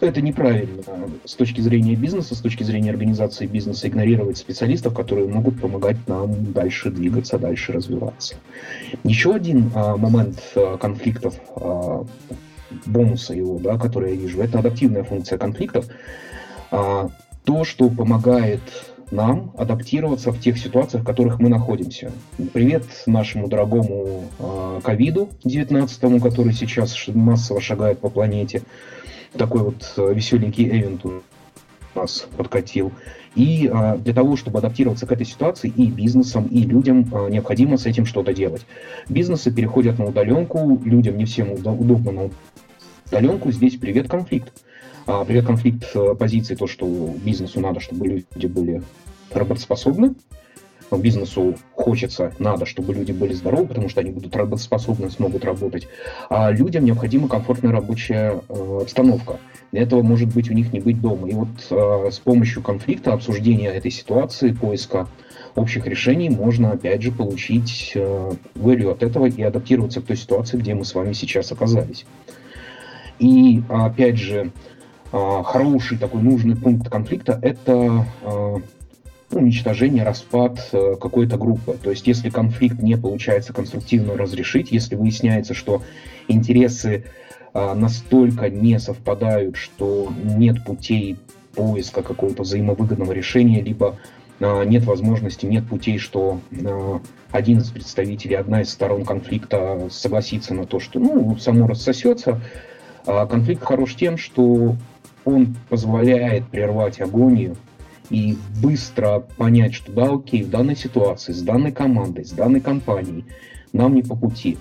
[0.00, 0.82] это неправильно
[1.24, 6.52] с точки зрения бизнеса, с точки зрения организации бизнеса игнорировать специалистов, которые могут помогать нам
[6.52, 8.36] дальше двигаться, дальше развиваться.
[9.04, 12.06] Еще один а, момент а, конфликтов, а,
[12.86, 15.86] бонуса его, да, который я вижу, это адаптивная функция конфликтов.
[16.70, 17.10] А,
[17.44, 18.60] то, что помогает
[19.10, 22.12] нам адаптироваться в тех ситуациях, в которых мы находимся.
[22.52, 24.24] Привет нашему дорогому
[24.82, 28.62] ковиду-19, который сейчас массово шагает по планете
[29.36, 31.22] такой вот э, веселенький эвент у
[31.94, 32.92] нас подкатил.
[33.36, 37.76] И а, для того, чтобы адаптироваться к этой ситуации и бизнесам, и людям а, необходимо
[37.76, 38.66] с этим что-то делать.
[39.08, 42.30] Бизнесы переходят на удаленку, людям не всем удобно на
[43.06, 43.52] удаленку.
[43.52, 44.52] Здесь привет конфликт.
[45.12, 46.86] А, привет конфликт э, позиции, то, что
[47.24, 48.80] бизнесу надо, чтобы люди были
[49.32, 50.14] работоспособны,
[50.96, 55.88] бизнесу хочется, надо, чтобы люди были здоровы, потому что они будут работоспособны, смогут работать.
[56.28, 59.40] А людям необходима комфортная рабочая э, обстановка.
[59.72, 61.28] Этого может быть у них не быть дома.
[61.28, 65.08] И вот э, с помощью конфликта, обсуждения этой ситуации, поиска
[65.56, 70.56] общих решений можно, опять же, получить э, value от этого и адаптироваться к той ситуации,
[70.56, 72.06] где мы с вами сейчас оказались.
[73.18, 74.52] И, опять же,
[75.10, 78.56] хороший такой нужный пункт конфликта– это э,
[79.32, 81.76] уничтожение, распад э, какой-то группы.
[81.82, 85.82] То есть если конфликт не получается конструктивно разрешить, если выясняется, что
[86.28, 87.04] интересы
[87.52, 91.16] а, настолько не совпадают, что нет путей
[91.54, 93.96] поиска какого-то взаимовыгодного решения, либо
[94.40, 97.00] а, нет возможности, нет путей, что а,
[97.32, 102.40] один из представителей, одна из сторон конфликта согласится на то, что ну, само рассосется.
[103.06, 104.76] Конфликт хорош тем, что
[105.24, 107.56] он позволяет прервать агонию,
[108.10, 113.24] и быстро понять, что да, окей, в данной ситуации, с данной командой, с данной компанией
[113.72, 114.58] нам не по пути.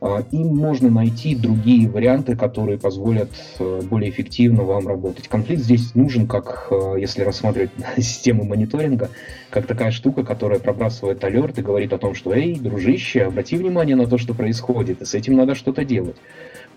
[0.00, 5.26] А, им можно найти другие варианты, которые позволят э, более эффективно вам работать.
[5.26, 9.10] Конфликт здесь нужен, как э, если рассматривать систему мониторинга,
[9.50, 13.96] как такая штука, которая пробрасывает алерт и говорит о том, что «Эй, дружище, обрати внимание
[13.96, 16.16] на то, что происходит, и с этим надо что-то делать».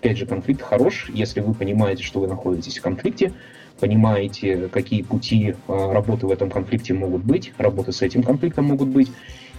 [0.00, 3.34] Опять же, конфликт хорош, если вы понимаете, что вы находитесь в конфликте,
[3.80, 8.88] понимаете, какие пути а, работы в этом конфликте могут быть, работы с этим конфликтом могут
[8.88, 9.12] быть.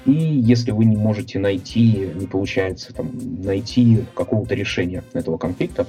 [0.08, 3.12] И если вы не можете найти, не получается там,
[3.44, 5.86] найти какого-то решения этого конфликта,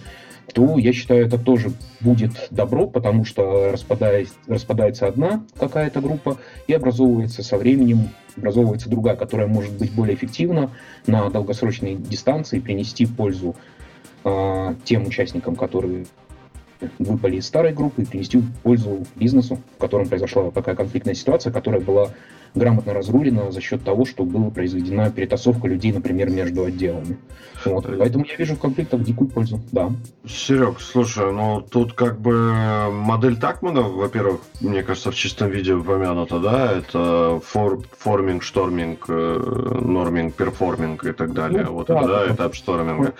[0.52, 6.36] то я считаю, это тоже будет добро, потому что распадается, распадается одна какая-то группа
[6.66, 10.70] и образовывается со временем, образовывается другая, которая может быть более эффективна
[11.06, 13.56] на долгосрочной дистанции, принести пользу
[14.24, 16.06] э, тем участникам, которые
[16.98, 21.80] выпали из старой группы и принести пользу бизнесу, в котором произошла такая конфликтная ситуация, которая
[21.80, 22.10] была
[22.54, 27.18] грамотно разрулена за счет того, что была произведена перетасовка людей, например, между отделами.
[27.64, 27.86] Вот.
[27.98, 29.90] Поэтому я вижу в конфликтах дикую пользу, да.
[30.26, 36.40] Серег, слушай, ну тут как бы модель Такмана, во-первых, мне кажется, в чистом виде упомянута,
[36.40, 41.64] да, это for, forming, storming, э, norming, performing и так далее.
[41.64, 43.14] Ну, вот да, это, да, это этап storming а.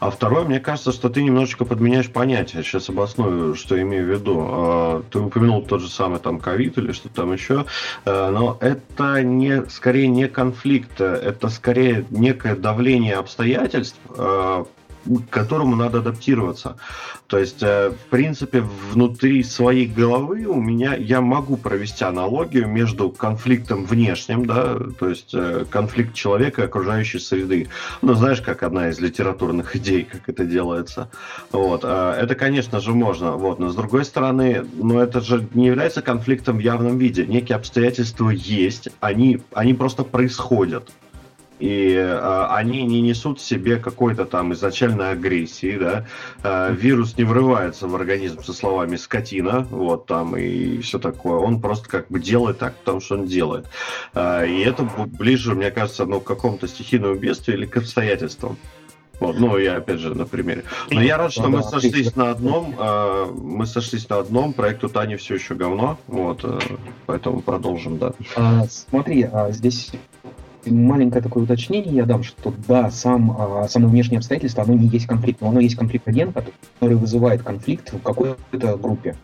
[0.00, 2.62] А второе, мне кажется, что ты немножечко подменяешь понятие.
[2.62, 4.46] Сейчас обосную, что имею в виду.
[4.48, 7.64] А, ты упомянул тот же самый там ковид или что там еще,
[8.04, 14.64] э, но это это не, скорее не конфликт, это скорее некое давление обстоятельств, э,
[15.08, 16.76] к которому надо адаптироваться.
[17.26, 23.10] То есть, э, в принципе, внутри своей головы у меня я могу провести аналогию между
[23.10, 27.68] конфликтом внешним, да, то есть э, конфликт человека и окружающей среды.
[28.00, 31.10] Ну, знаешь, как одна из литературных идей, как это делается.
[31.52, 31.82] Вот.
[31.84, 33.32] Э, это, конечно же, можно.
[33.32, 33.58] Вот.
[33.58, 37.26] Но с другой стороны, ну, это же не является конфликтом в явном виде.
[37.26, 40.90] Некие обстоятельства есть, они, они просто происходят
[41.58, 46.06] и э, они не несут в себе какой-то там изначальной агрессии, да,
[46.42, 51.60] э, вирус не врывается в организм со словами скотина, вот там и все такое, он
[51.60, 53.66] просто как бы делает так, потому что он делает.
[54.14, 58.56] Э, и это ближе, мне кажется, ну, к какому-то стихийному бедствию или к обстоятельствам.
[59.20, 60.64] Вот, ну, я опять же на примере.
[60.90, 64.88] Но я рад, что мы сошлись на одном, э, мы сошлись на одном, проект у
[64.88, 66.58] Тани все еще говно, вот, э,
[67.06, 68.12] поэтому продолжим, да.
[68.36, 69.90] А, смотри, а здесь
[70.66, 75.06] маленькое такое уточнение я дам, что да, сам, а, само внешнее обстоятельство, оно не есть
[75.06, 76.36] конфликт, но оно есть конфликт-агент,
[76.74, 79.16] который вызывает конфликт в какой-то группе.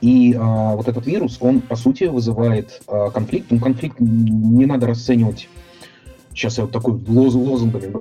[0.00, 3.50] И а, вот этот вирус, он, по сути, вызывает а, конфликт.
[3.50, 5.48] Ну, конфликт не надо расценивать,
[6.30, 7.92] сейчас я вот такой лоз, лозунгами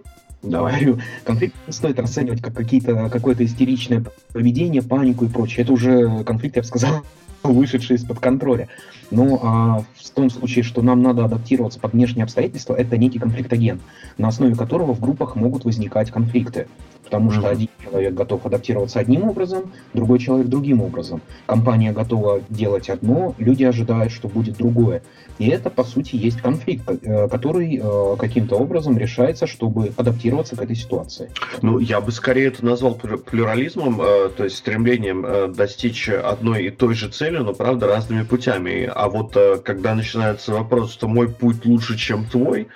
[0.45, 5.63] говорю, конфликт стоит расценивать как какие-то, какое-то истеричное поведение, панику и прочее.
[5.63, 7.03] Это уже конфликт, я бы сказал,
[7.43, 8.67] вышедший из-под контроля.
[9.11, 13.79] Но а, в том случае, что нам надо адаптироваться под внешние обстоятельства, это некий конфликтоген,
[14.17, 16.67] на основе которого в группах могут возникать конфликты.
[17.05, 21.21] Потому что один человек готов адаптироваться одним образом, другой человек другим образом.
[21.45, 25.01] Компания готова делать одно, люди ожидают, что будет другое.
[25.37, 30.61] И это, по сути, есть конфликт, э, который э, каким-то образом решается, чтобы адаптироваться к
[30.61, 31.31] этой ситуации.
[31.61, 36.69] Ну, я бы скорее это назвал плю- плюрализмом, э, то есть стремлением достичь одной и
[36.69, 38.89] той же цели, но, правда, разными путями.
[38.93, 42.67] А вот когда начинается вопрос, что мой путь лучше, чем твой,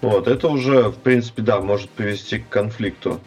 [0.00, 3.20] вот, это уже, в принципе, да, может привести к конфликту.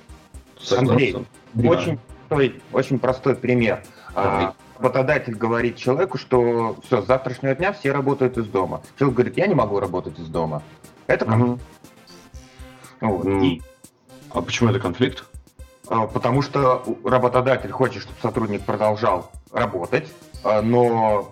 [0.72, 1.28] Андрей, Согласен.
[1.70, 3.84] Очень простой, очень простой пример.
[4.16, 8.82] А, Работодатель говорит человеку, что все, с завтрашнего дня все работают из дома.
[8.98, 10.64] Человек говорит, я не могу работать из дома.
[11.08, 11.60] Это Мгм.
[13.02, 13.26] Вот.
[13.28, 13.62] И,
[14.32, 15.26] А почему это конфликт?
[15.90, 20.08] а, потому что работодатель хочет, чтобы сотрудник продолжал работать,
[20.44, 21.32] а, но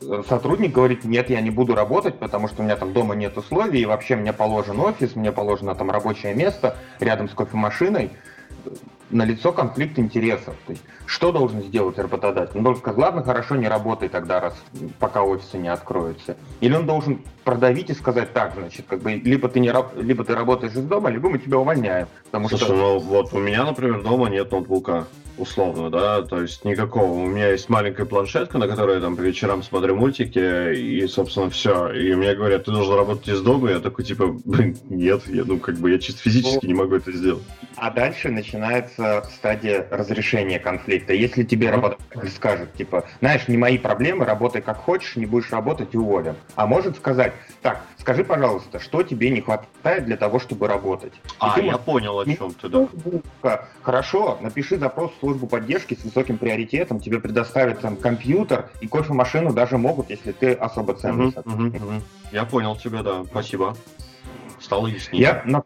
[0.00, 3.36] э, сотрудник говорит, нет, я не буду работать, потому что у меня там дома нет
[3.36, 8.10] условий, и вообще мне положен офис, мне положено там рабочее место рядом с кофемашиной.
[9.10, 10.54] На лицо конфликт интересов.
[10.66, 12.58] То есть, что должен сделать работодатель?
[12.58, 14.54] Он должен сказать, ладно, хорошо, не работай тогда, раз
[14.98, 16.36] пока офисы не откроются.
[16.60, 20.34] Или он должен продавить и сказать, так, значит, как бы либо ты не либо ты
[20.34, 22.08] работаешь из дома, либо мы тебя увольняем.
[22.26, 25.06] Потому Слушай, что ну вот у меня, например, дома нет ноутбука,
[25.38, 27.10] условно, да, то есть никакого.
[27.12, 31.50] У меня есть маленькая планшетка, на которой я там по вечерам смотрю мультики, и, собственно,
[31.50, 31.90] все.
[31.92, 35.58] И мне говорят, ты должен работать из дома, я такой, типа, блин, нет, я, ну,
[35.58, 37.42] как бы я чисто физически не могу это сделать.
[37.76, 41.12] А дальше начинается стадия разрешения конфликта.
[41.12, 45.94] Если тебе работодатель скажет, типа, знаешь, не мои проблемы, работай как хочешь, не будешь работать,
[45.94, 46.34] уволим.
[46.56, 51.12] А может сказать, так, скажи, пожалуйста, что тебе не хватает для того, чтобы работать?
[51.38, 52.88] А, я можешь- понял, о чем ты, да.
[53.42, 58.88] Ка- Хорошо, напиши запрос в службу поддержки с высоким приоритетом, тебе предоставят там компьютер и
[58.88, 61.80] кофемашину даже могут, если ты особо ценный сотрудник.
[61.82, 62.02] мгм, мгм.
[62.32, 63.76] Я понял тебя, да, спасибо.
[64.58, 65.22] Стало яснее.
[65.22, 65.62] Я на,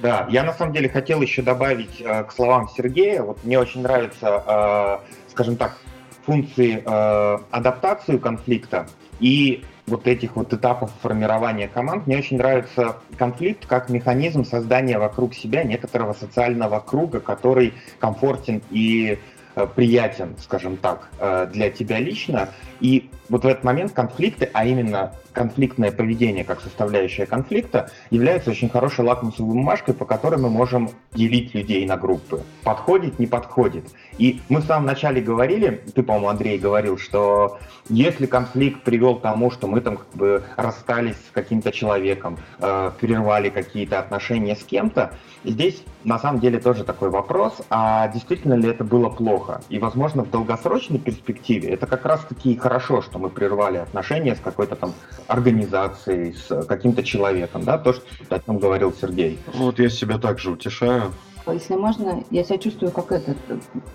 [0.00, 3.22] да, я на самом деле хотел еще добавить э, к словам Сергея.
[3.22, 5.78] Вот мне очень нравятся, э, скажем так,
[6.26, 8.86] функции э, адаптации конфликта
[9.20, 12.06] и вот этих вот этапов формирования команд.
[12.06, 19.18] Мне очень нравится конфликт как механизм создания вокруг себя некоторого социального круга, который комфортен и
[19.54, 22.50] э, приятен, скажем так, э, для тебя лично.
[22.80, 28.68] И вот в этот момент конфликты, а именно конфликтное поведение как составляющая конфликта, является очень
[28.68, 32.42] хорошей лакмусовой бумажкой, по которой мы можем делить людей на группы.
[32.64, 33.84] Подходит, не подходит.
[34.18, 37.58] И мы в самом начале говорили, ты, по-моему, Андрей говорил, что
[37.88, 42.90] если конфликт привел к тому, что мы там как бы расстались с каким-то человеком, э,
[43.00, 45.12] прервали какие-то отношения с кем-то,
[45.44, 49.62] здесь на самом деле тоже такой вопрос, а действительно ли это было плохо?
[49.68, 54.76] И, возможно, в долгосрочной перспективе это как раз-таки хорошо, что мы прервали отношения с какой-то
[54.76, 54.94] там
[55.26, 59.38] организацией, с каким-то человеком, да, то, что о чем говорил Сергей.
[59.54, 61.12] Вот я себя также утешаю.
[61.46, 63.34] Если можно, я себя чувствую как эта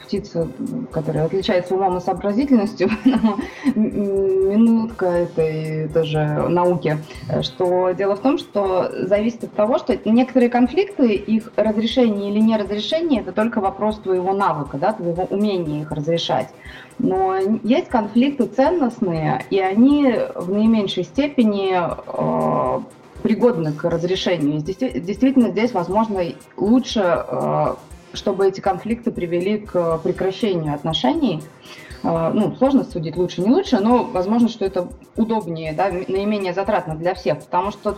[0.01, 0.47] птица,
[0.91, 2.89] которая отличается умом и сообразительностью,
[3.75, 6.97] минутка этой тоже науки,
[7.41, 12.57] что дело в том, что зависит от того, что некоторые конфликты, их разрешение или не
[12.57, 16.49] разрешение, это только вопрос твоего навыка, да, твоего умения их разрешать.
[16.99, 22.81] Но есть конфликты ценностные, и они в наименьшей степени э,
[23.23, 24.61] пригодны к разрешению.
[24.61, 26.21] Действи- Действительно, здесь, возможно,
[26.55, 27.75] лучше, э,
[28.13, 31.41] чтобы эти конфликты привели к прекращению отношений.
[32.03, 36.95] Э, Ну, сложно судить лучше, не лучше, но возможно, что это удобнее, да, наименее затратно
[36.95, 37.39] для всех.
[37.39, 37.91] Потому что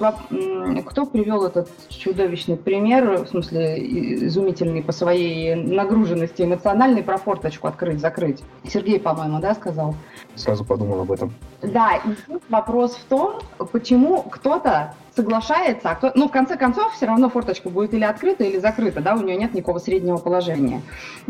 [0.86, 3.76] кто привел этот чудовищный пример, в смысле
[4.26, 8.42] изумительный по своей нагруженности эмоциональной, про форточку открыть-закрыть?
[8.68, 9.94] Сергей, по-моему, да, сказал?
[10.36, 11.34] Сразу подумал об этом.
[11.62, 13.34] Да, и тут вопрос в том,
[13.74, 18.46] почему кто-то соглашается, а кто, ну, в конце концов, все равно форточка будет или открыта,
[18.46, 20.82] или закрыта, да, у нее нет никакого среднего положения.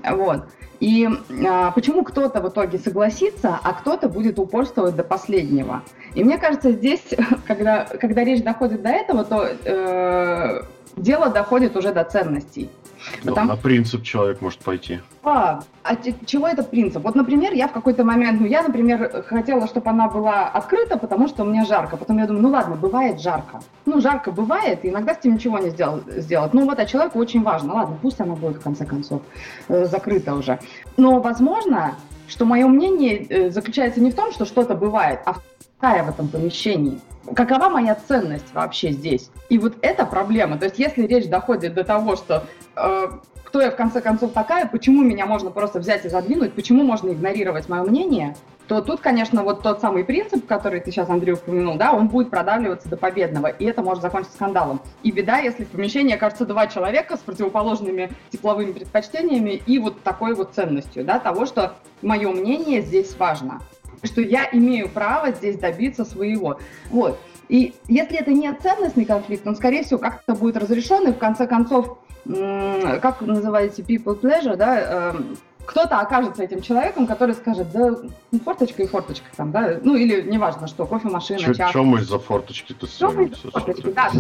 [0.08, 0.43] Вот.
[0.80, 1.10] И
[1.47, 5.82] а, почему кто-то в итоге согласится, а кто-то будет упорствовать до последнего.
[6.13, 7.02] И мне кажется, здесь,
[7.47, 10.62] когда, когда речь доходит до этого, то э,
[10.95, 12.69] дело доходит уже до ценностей.
[13.24, 15.00] Ну, Потому- На принцип человек может пойти.
[15.24, 17.04] А, а чего это принцип?
[17.04, 21.28] Вот, например, я в какой-то момент, ну, я, например, хотела, чтобы она была открыта, потому
[21.28, 21.98] что мне жарко.
[21.98, 23.60] Потом я думаю, ну ладно, бывает жарко.
[23.86, 26.54] Ну, жарко бывает, иногда с этим ничего не сделал, сделать.
[26.54, 27.74] Ну, вот, а человеку очень важно.
[27.74, 29.22] Ладно, пусть она будет, в конце концов,
[29.68, 30.60] э, закрыта уже.
[30.98, 31.96] Но, возможно,
[32.28, 35.42] что мое мнение э, заключается не в том, что что-то бывает, а в
[35.82, 37.00] в этом помещении.
[37.36, 39.30] Какова моя ценность вообще здесь?
[39.50, 40.58] И вот эта проблема.
[40.58, 43.08] То есть, если речь доходит до того, что э,
[43.49, 47.10] кто я в конце концов такая, почему меня можно просто взять и задвинуть, почему можно
[47.10, 48.36] игнорировать мое мнение,
[48.68, 52.30] то тут, конечно, вот тот самый принцип, который ты сейчас, Андрей, упомянул, да, он будет
[52.30, 54.82] продавливаться до победного, и это может закончиться скандалом.
[55.01, 60.36] И беда, если в помещении окажется два человека с противоположными тепловыми предпочтениями и вот такой
[60.36, 63.62] вот ценностью, да, того, что мое мнение здесь важно,
[64.03, 66.60] что я имею право здесь добиться своего.
[66.91, 67.20] Вот.
[67.50, 71.47] И если это не ценностный конфликт, он, скорее всего, как-то будет разрешен, и в конце
[71.47, 75.38] концов, как называете people pleasure, да, эм,
[75.70, 77.95] кто-то окажется этим человеком, который скажет, да,
[78.32, 81.72] ну, форточка и форточка там, да, ну, или неважно что, кофемашина, чай.
[81.72, 84.12] Чем мы из-за форточки-то форточки, да.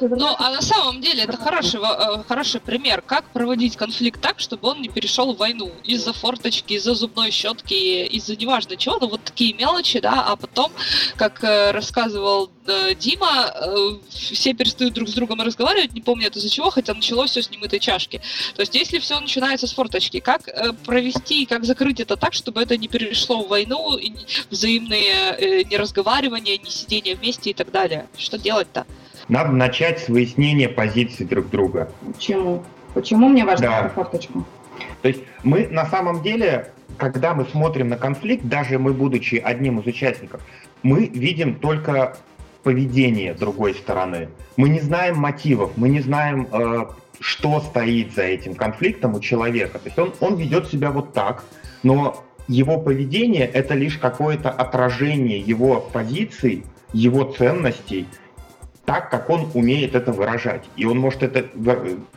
[0.00, 4.68] Ну, а на самом деле это хороший, э, хороший пример, как проводить конфликт так, чтобы
[4.68, 9.22] он не перешел в войну из-за форточки, из-за зубной щетки, из-за неважно чего, но вот
[9.24, 10.70] такие мелочи, да, а потом,
[11.16, 13.52] как э, рассказывал э, Дима,
[14.08, 17.78] все перестают друг с другом разговаривать, не помнят из-за чего, хотя началось все с немытой
[17.78, 18.20] чашки.
[18.54, 20.48] То есть, если все начинается с форточки, как
[20.84, 24.12] провести и как закрыть это так, чтобы это не перешло в войну, и
[24.50, 28.06] взаимные э, неразговаривания, не сидение вместе и так далее.
[28.16, 28.86] Что делать-то?
[29.28, 31.92] Надо начать с выяснения позиций друг друга.
[32.14, 32.64] Почему?
[32.94, 33.88] Почему мне важно да.
[33.88, 34.44] форточку?
[35.02, 39.80] То есть мы на самом деле, когда мы смотрим на конфликт, даже мы будучи одним
[39.80, 40.42] из участников,
[40.82, 42.16] мы видим только
[42.62, 44.28] поведение другой стороны.
[44.56, 46.86] Мы не знаем мотивов, мы не знаем э,
[47.20, 49.78] что стоит за этим конфликтом у человека.
[49.78, 51.44] То есть он, он ведет себя вот так,
[51.82, 58.08] но его поведение это лишь какое-то отражение его позиций, его ценностей,
[58.84, 60.64] так, как он умеет это выражать.
[60.76, 61.48] И он может это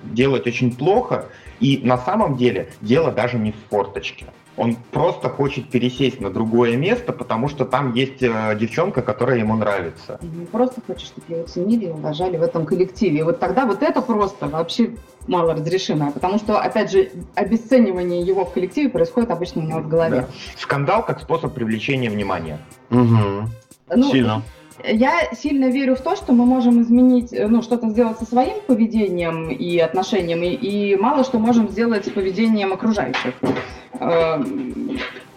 [0.04, 1.26] делать очень плохо,
[1.60, 4.26] и на самом деле дело даже не в форточке.
[4.56, 9.56] Он просто хочет пересесть на другое место, потому что там есть э, девчонка, которая ему
[9.56, 10.20] нравится.
[10.22, 13.20] Он просто хочет, чтобы его ценили и уважали в этом коллективе.
[13.20, 14.92] И вот тогда вот это просто вообще
[15.28, 19.88] мало разрешимое, потому что, опять же, обесценивание его в коллективе происходит обычно у него в
[19.88, 20.22] голове.
[20.22, 20.28] Да.
[20.58, 22.60] Скандал как способ привлечения внимания.
[22.92, 23.50] Угу.
[23.96, 24.44] Ну, Сильно.
[24.84, 28.62] Я сильно верю в то, что мы можем изменить, э, ну, что-то сделать со своим
[28.68, 33.34] поведением и отношениями, и мало что можем сделать с поведением окружающих.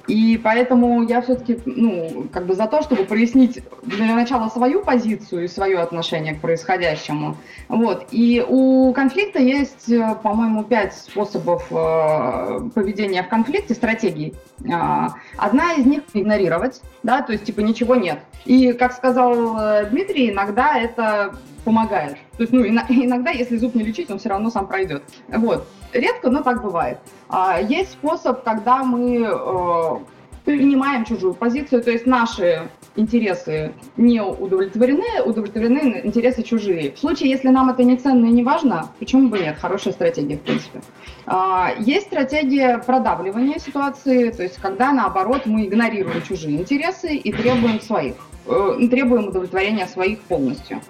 [0.06, 5.44] И поэтому я все-таки, ну, как бы за то, чтобы прояснить для начала свою позицию
[5.44, 7.36] и свое отношение к происходящему.
[7.68, 8.06] Вот.
[8.12, 14.34] И у конфликта есть, э, по-моему, пять способов э, поведения в конфликте, стратегий.
[14.64, 18.20] Э, одна из них игнорировать, да, то есть типа ничего нет.
[18.44, 21.34] И, как сказал э, Дмитрий, иногда это
[21.66, 22.16] помогает.
[22.36, 25.02] То есть, ну, иногда, если зуб не лечить, он все равно сам пройдет.
[25.28, 25.66] Вот.
[25.92, 26.98] Редко, но так бывает.
[27.28, 29.98] А, есть способ, когда мы э,
[30.44, 36.92] принимаем чужую позицию, то есть наши интересы не удовлетворены, удовлетворены интересы чужие.
[36.92, 39.56] В случае, если нам это не ценно и не важно, почему бы нет?
[39.58, 40.80] Хорошая стратегия, в принципе.
[41.26, 47.80] А, есть стратегия продавливания ситуации, то есть когда, наоборот, мы игнорируем чужие интересы и требуем
[47.80, 48.14] своих,
[48.46, 50.80] э, требуем удовлетворения своих полностью.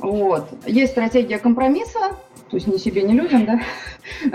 [0.00, 0.48] Вот.
[0.66, 2.16] Есть стратегия компромисса,
[2.50, 3.60] то есть ни себе, ни людям, да?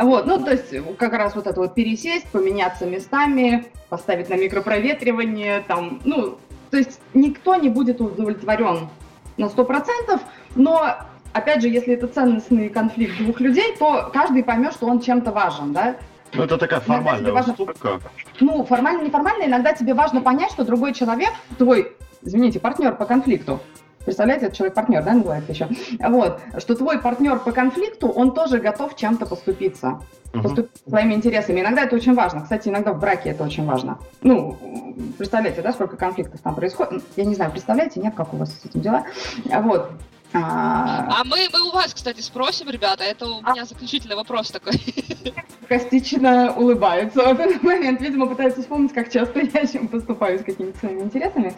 [0.02, 5.62] Вот, ну, то есть как раз вот это вот пересесть, поменяться местами, поставить на микропроветривание,
[5.68, 6.38] там, ну,
[6.72, 8.90] то есть никто не будет удовлетворен
[9.38, 10.20] на 100%,
[10.56, 10.96] но,
[11.34, 15.74] опять же, если это ценностный конфликт двух людей, то каждый поймет, что он чем-то важен,
[15.74, 15.96] да?
[16.34, 18.00] Ну, это такая формальная важно, уступка.
[18.40, 23.62] Ну, формально, неформально, иногда тебе важно понять, что другой человек, твой, извините, партнер по конфликту,
[24.06, 25.68] Представляете, это человек-партнер, да, называется еще?
[26.00, 30.00] Вот, что твой партнер по конфликту, он тоже готов чем-то поступиться.
[30.32, 30.42] Uh-huh.
[30.42, 31.62] Поступить своими интересами.
[31.62, 32.42] Иногда это очень важно.
[32.42, 34.00] Кстати, иногда в браке это очень важно.
[34.22, 34.58] Ну,
[35.18, 37.04] представляете, да, сколько конфликтов там происходит?
[37.16, 39.06] Я не знаю, представляете, нет, как у вас с этим дела?
[39.46, 39.92] Вот.
[40.34, 43.54] А, а мы, мы у вас, кстати, спросим, ребята, это у а...
[43.54, 44.74] меня заключительный вопрос такой.
[45.68, 50.78] Костично улыбается в этот момент, видимо, пытается вспомнить, как часто я чем поступаю с какими-то
[50.80, 51.54] своими интересами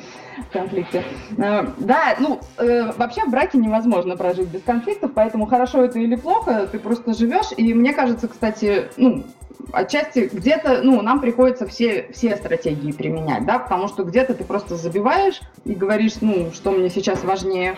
[0.49, 1.03] в конфликте.
[1.37, 6.15] А, да, ну, э, вообще в браке невозможно прожить без конфликтов, поэтому хорошо это или
[6.15, 9.25] плохо, ты просто живешь, и мне кажется, кстати, ну,
[9.73, 14.75] отчасти где-то, ну, нам приходится все, все стратегии применять, да, потому что где-то ты просто
[14.75, 17.77] забиваешь и говоришь, ну, что мне сейчас важнее,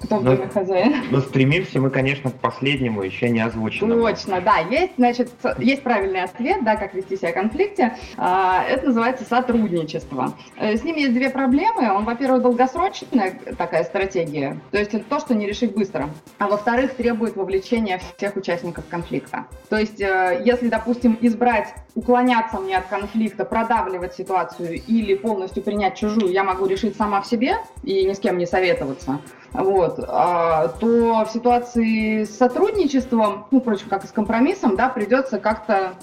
[0.00, 1.04] кто в но, доме хозяин?
[1.10, 4.00] Но стремимся мы, конечно, к последнему, еще не озвученному.
[4.02, 4.58] Точно, да.
[4.58, 7.96] Есть, значит, есть правильный ответ, да, как вести себя в конфликте.
[8.16, 10.34] А, это называется сотрудничество.
[10.56, 11.92] Э, с ним есть две проблемы.
[11.92, 16.10] Он, во-первых, долгосрочная такая стратегия, то есть это то, что не решить быстро.
[16.38, 19.46] А во-вторых, требует вовлечения всех участников конфликта.
[19.68, 25.96] То есть, э, если, допустим, избрать уклоняться мне от конфликта, продавливать ситуацию или полностью принять
[25.96, 29.20] чужую, я могу решить сама в себе и ни с кем не советоваться
[29.52, 35.38] вот, а, то в ситуации с сотрудничеством, ну, впрочем, как и с компромиссом, да, придется
[35.38, 35.94] как-то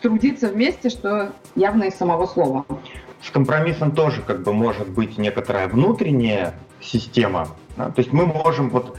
[0.00, 2.66] трудиться вместе, что явно из самого слова.
[3.22, 7.48] с компромиссом тоже как бы может быть некоторая внутренняя система.
[7.76, 7.90] Да?
[7.90, 8.98] То есть мы можем, вот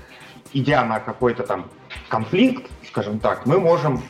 [0.54, 1.66] идя на какой-то там
[2.08, 4.02] конфликт, скажем так, мы можем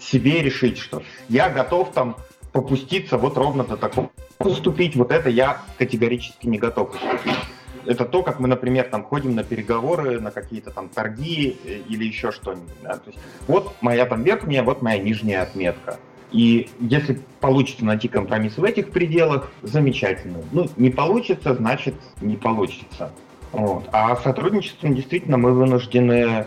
[0.00, 2.16] себе решить, что я готов там
[2.52, 4.10] попуститься вот ровно до такого
[4.40, 7.38] уступить, вот это я категорически не готов уступить.
[7.86, 12.04] Это то, как мы, например, там ходим на переговоры, на какие-то там торги э, или
[12.04, 12.68] еще что-нибудь.
[12.82, 12.94] Да?
[12.94, 15.98] То есть, вот моя там верхняя, вот моя нижняя отметка.
[16.32, 20.38] И если получится найти компромисс в этих пределах, замечательно.
[20.52, 23.12] Ну, не получится, значит, не получится.
[23.52, 23.88] Вот.
[23.92, 26.46] А сотрудничеством действительно мы вынуждены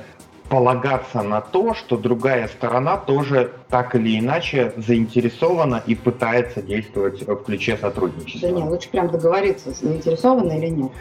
[0.53, 7.35] полагаться на то, что другая сторона тоже так или иначе заинтересована и пытается действовать в
[7.37, 8.49] ключе сотрудничества.
[8.49, 10.91] Да нет, лучше прям договориться, заинтересованы или нет.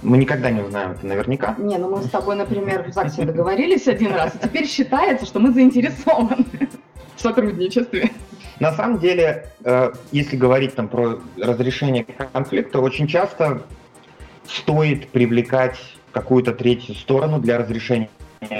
[0.00, 1.54] Мы никогда не узнаем это наверняка.
[1.58, 5.38] Не, ну мы с тобой, например, в ЗАГСе договорились один раз, и теперь считается, что
[5.38, 6.46] мы заинтересованы
[7.14, 8.10] в сотрудничестве.
[8.58, 13.64] На самом деле, э, если говорить там про разрешение конфликта, очень часто
[14.46, 15.78] стоит привлекать
[16.10, 18.08] какую-то третью сторону для разрешения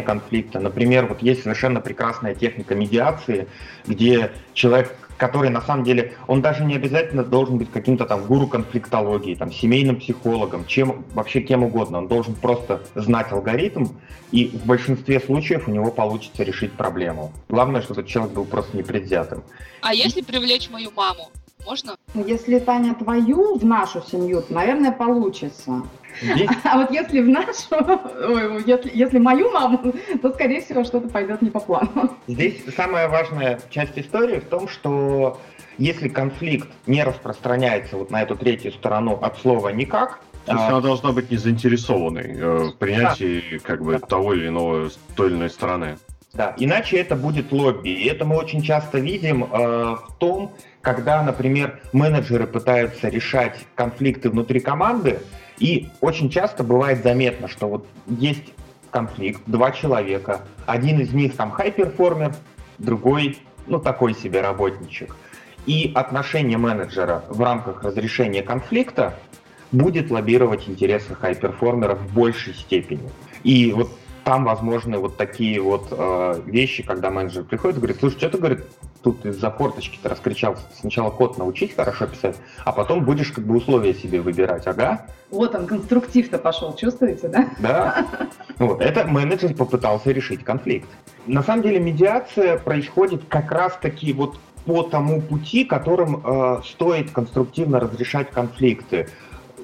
[0.04, 0.60] конфликта.
[0.60, 3.48] Например, вот есть совершенно прекрасная техника медиации,
[3.86, 8.46] где человек, который на самом деле, он даже не обязательно должен быть каким-то там гуру
[8.46, 11.98] конфликтологии, там, семейным психологом, чем, вообще кем угодно.
[11.98, 13.86] Он должен просто знать алгоритм,
[14.32, 17.32] и в большинстве случаев у него получится решить проблему.
[17.48, 19.44] Главное, чтобы человек был просто непредвзятым.
[19.80, 21.30] А если привлечь мою маму?
[21.66, 21.96] Можно?
[22.14, 25.82] Если, Таня, твою в нашу семью, то, наверное, получится.
[26.20, 26.50] Здесь...
[26.64, 31.42] А вот если в нашу, ой, если, если мою маму, то, скорее всего, что-то пойдет
[31.42, 32.16] не по плану.
[32.26, 35.40] Здесь самая важная часть истории в том, что
[35.78, 40.68] если конфликт не распространяется вот на эту третью сторону от слова «никак», то есть а,
[40.68, 45.36] она должна быть не заинтересованной э, в принятии как бы того или иного той или
[45.36, 45.96] иной стороны.
[46.34, 47.88] Да, иначе это будет лобби.
[47.88, 50.52] И это мы очень часто видим э, в том,
[50.84, 55.18] когда, например, менеджеры пытаются решать конфликты внутри команды,
[55.58, 58.52] и очень часто бывает заметно, что вот есть
[58.90, 62.34] конфликт, два человека, один из них там high-performer,
[62.76, 65.16] другой, ну, такой себе работничек.
[65.64, 69.18] И отношение менеджера в рамках разрешения конфликта
[69.72, 73.08] будет лоббировать интересы high-performer а в большей степени.
[73.42, 73.90] И вот
[74.24, 78.38] там возможны вот такие вот э, вещи, когда менеджер приходит и говорит, слушай, что ты,
[78.38, 78.64] говорит,
[79.02, 80.62] тут из-за форточки-то раскричался.
[80.80, 85.06] Сначала код научить хорошо писать, а потом будешь как бы условия себе выбирать, ага.
[85.30, 87.50] Вот он, конструктив-то пошел, чувствуете, да?
[87.58, 88.06] Да.
[88.58, 90.88] Вот, это менеджер попытался решить конфликт.
[91.26, 97.80] На самом деле медиация происходит как раз-таки вот по тому пути, которым э, стоит конструктивно
[97.80, 99.08] разрешать конфликты.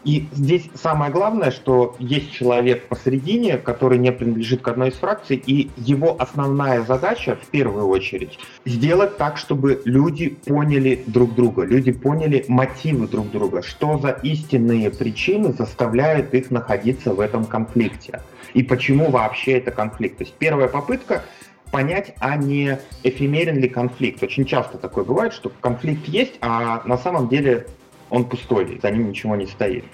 [0.05, 5.37] И здесь самое главное, что есть человек посередине, который не принадлежит к одной из фракций,
[5.37, 11.93] и его основная задача, в первую очередь, сделать так, чтобы люди поняли друг друга, люди
[11.93, 18.21] поняли мотивы друг друга, что за истинные причины заставляют их находиться в этом конфликте,
[18.55, 20.19] и почему вообще это конфликт.
[20.19, 21.23] То есть первая попытка
[21.71, 24.23] понять, а не эфемерен ли конфликт.
[24.23, 27.67] Очень часто такое бывает, что конфликт есть, а на самом деле
[28.11, 29.85] он пустой, за ним ничего не стоит.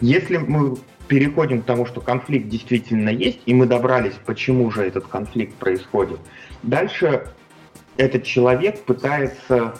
[0.00, 5.06] Если мы переходим к тому, что конфликт действительно есть, и мы добрались, почему же этот
[5.06, 6.20] конфликт происходит,
[6.62, 7.28] дальше
[7.96, 9.74] этот человек пытается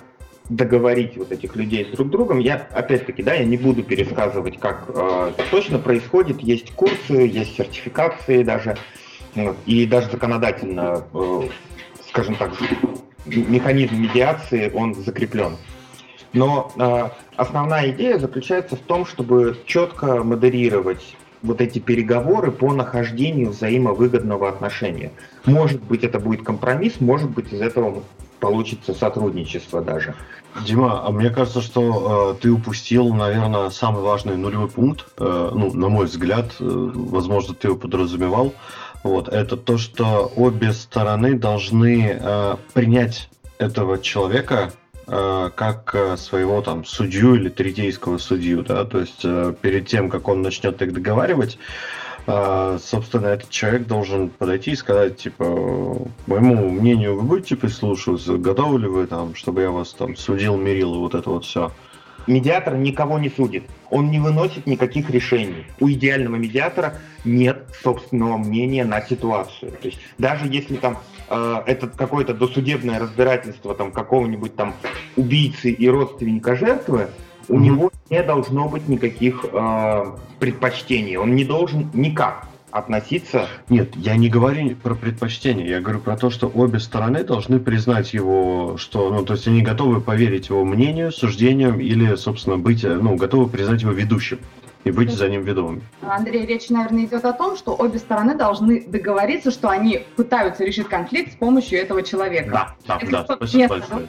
[0.48, 2.38] договорить вот этих людей с друг другом.
[2.38, 6.40] Я, опять-таки, да, я не буду пересказывать, как э, точно происходит.
[6.40, 8.76] Есть курсы, есть сертификации даже,
[9.66, 11.42] и даже законодательно, э,
[12.08, 12.52] скажем так,
[13.26, 15.56] механизм медиации, он закреплен.
[16.32, 23.50] Но э, основная идея заключается в том, чтобы четко модерировать вот эти переговоры по нахождению
[23.50, 25.12] взаимовыгодного отношения.
[25.44, 28.02] Может быть, это будет компромисс, может быть, из этого
[28.40, 30.14] получится сотрудничество даже.
[30.64, 35.06] Дима, а мне кажется, что э, ты упустил, наверное, самый важный нулевой пункт.
[35.18, 38.54] Э, ну, на мой взгляд, э, возможно, ты его подразумевал.
[39.04, 44.72] Вот, это то, что обе стороны должны э, принять этого человека
[45.08, 50.28] как э, своего там судью или третейского судью, да, то есть э, перед тем, как
[50.28, 51.58] он начнет их договаривать,
[52.26, 55.46] собственно, этот человек должен подойти и сказать, типа,
[56.26, 60.94] моему мнению вы будете прислушиваться, готовы ли вы там, чтобы я вас там судил, мирил
[60.94, 61.72] и вот это вот все.
[62.26, 65.64] Медиатор никого не судит, он не выносит никаких решений.
[65.80, 69.72] У идеального медиатора нет собственного мнения на ситуацию.
[69.72, 70.98] То есть даже если там
[71.30, 74.74] э, это какое-то досудебное разбирательство там какого-нибудь там
[75.18, 77.08] убийцы и родственника жертвы,
[77.48, 77.58] у mm-hmm.
[77.58, 80.04] него не должно быть никаких э,
[80.38, 83.48] предпочтений, он не должен никак относиться...
[83.68, 88.12] Нет, я не говорю про предпочтение, я говорю про то, что обе стороны должны признать
[88.12, 93.16] его, что, ну, то есть они готовы поверить его мнению, суждениям или, собственно, быть, ну,
[93.16, 94.38] готовы признать его ведущим
[94.88, 95.82] и быть за ним ведомыми.
[96.02, 100.88] Андрей, речь, наверное, идет о том, что обе стороны должны договориться, что они пытаются решить
[100.88, 102.50] конфликт с помощью этого человека.
[102.50, 104.08] Да, да, Если да, спасибо нет, большое.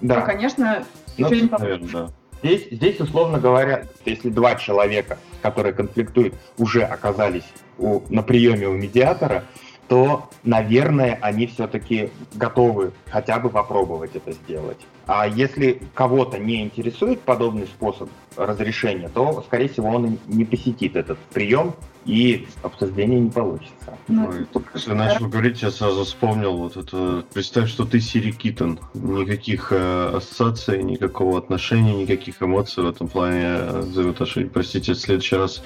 [0.00, 0.14] Да.
[0.14, 0.84] То, конечно,
[1.16, 1.62] Ну, ничего не.
[1.62, 2.08] Наверное, да.
[2.42, 7.46] Здесь, здесь, условно говоря, если два человека, которые конфликтуют, уже оказались
[7.78, 9.44] у, на приеме у медиатора,
[9.88, 14.78] то, наверное, они все-таки готовы хотя бы попробовать это сделать.
[15.06, 20.96] А если кого-то не интересует подобный способ разрешения, то, скорее всего, он и не посетит
[20.96, 21.74] этот прием,
[22.04, 23.98] и обсуждение не получится.
[24.08, 27.24] Ну, Ой, если начал говорить, я сразу вспомнил вот это.
[27.34, 28.78] Представь, что ты Сири Китон.
[28.94, 34.48] Никаких э, ассоциаций, никакого отношения, никаких эмоций в этом плане э, взаимоотношений.
[34.48, 35.62] Простите, в следующий раз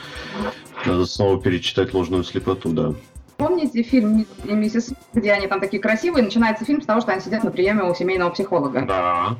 [0.85, 2.95] надо снова перечитать ложную слепоту, да.
[3.43, 6.22] Помните фильм «Мисс и миссис Смит», где они там такие красивые?
[6.22, 8.82] Начинается фильм с того, что они сидят на приеме у семейного психолога.
[8.82, 9.36] Да.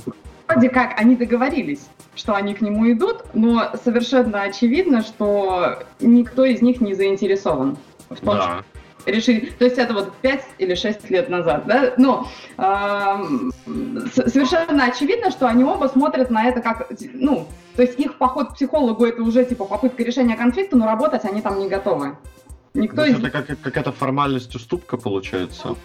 [0.49, 1.87] Вроде как они договорились,
[2.17, 7.79] что они к нему идут, но совершенно очевидно, что никто из них не заинтересован
[8.11, 8.65] в том, Да.
[9.07, 9.53] решили.
[9.57, 11.95] То есть это вот 5 или 6 лет назад, да?
[11.97, 12.27] Но
[12.59, 13.53] эм,
[14.13, 17.47] совершенно очевидно, что они оба смотрят на это как, ну,
[17.77, 21.41] то есть их поход к психологу это уже типа попытка решения конфликта, но работать они
[21.41, 22.17] там не готовы.
[22.75, 25.77] Никто из это как, какая-то формальность, уступка получается.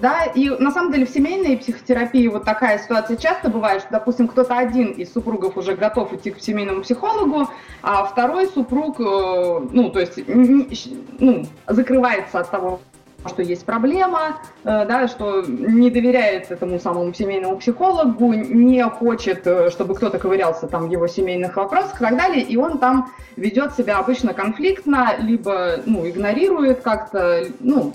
[0.00, 4.26] да, и на самом деле в семейной психотерапии вот такая ситуация часто бывает, что, допустим,
[4.26, 7.48] кто-то один из супругов уже готов идти к семейному психологу,
[7.82, 9.04] а второй супруг, э,
[9.72, 12.80] ну, то есть, ну, закрывается от того,
[13.26, 19.70] что есть проблема, э, да, что не доверяет этому самому семейному психологу, не хочет, э,
[19.70, 23.74] чтобы кто-то ковырялся там в его семейных вопросах и так далее, и он там ведет
[23.74, 27.92] себя обычно конфликтно, либо, ну, игнорирует как-то, ну,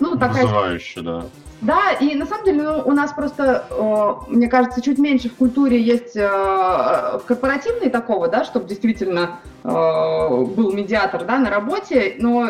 [0.00, 1.24] ну, такая Вызывающе, да.
[1.64, 5.34] Да, и на самом деле ну, у нас просто, э, мне кажется, чуть меньше в
[5.34, 12.16] культуре есть э, в корпоративной такого, да, чтобы действительно э, был медиатор да, на работе,
[12.18, 12.48] но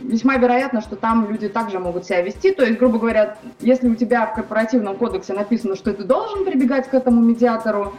[0.00, 2.52] весьма вероятно, что там люди также могут себя вести.
[2.52, 6.88] То есть, грубо говоря, если у тебя в корпоративном кодексе написано, что ты должен прибегать
[6.88, 7.92] к этому медиатору,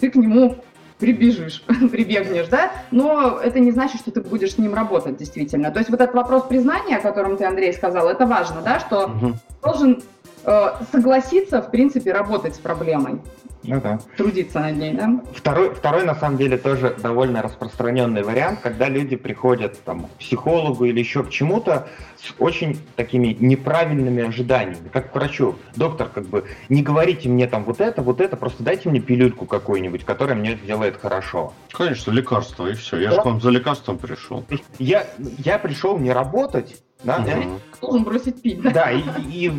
[0.00, 0.56] ты к нему
[0.98, 5.70] прибежишь, прибегнешь, да, но это не значит, что ты будешь с ним работать действительно.
[5.70, 9.08] То есть вот этот вопрос признания, о котором ты, Андрей, сказал, это важно, да, что
[9.08, 9.36] Мгм.
[9.62, 10.02] должен
[10.44, 13.20] э, согласиться, в принципе, работать с проблемой,
[13.64, 13.98] Ну да.
[14.16, 15.20] трудиться над ней, да?
[15.34, 20.84] Второй, второй, на самом деле, тоже довольно распространенный вариант, когда люди приходят там, к психологу
[20.84, 25.56] или еще к чему-то с очень такими неправильными ожиданиями, как к врачу.
[25.76, 29.46] Доктор, как бы, не говорите мне там вот это, вот это, просто дайте мне пилюльку
[29.46, 31.52] какую-нибудь, которая мне сделает хорошо.
[31.72, 32.98] Конечно, лекарство, и все.
[32.98, 34.44] Я же к вам за лекарством пришел.
[34.78, 37.60] Я, я пришел не работать, да, Мгм.
[37.80, 38.70] Должен бросить пить, да?
[38.70, 39.52] Да, и, и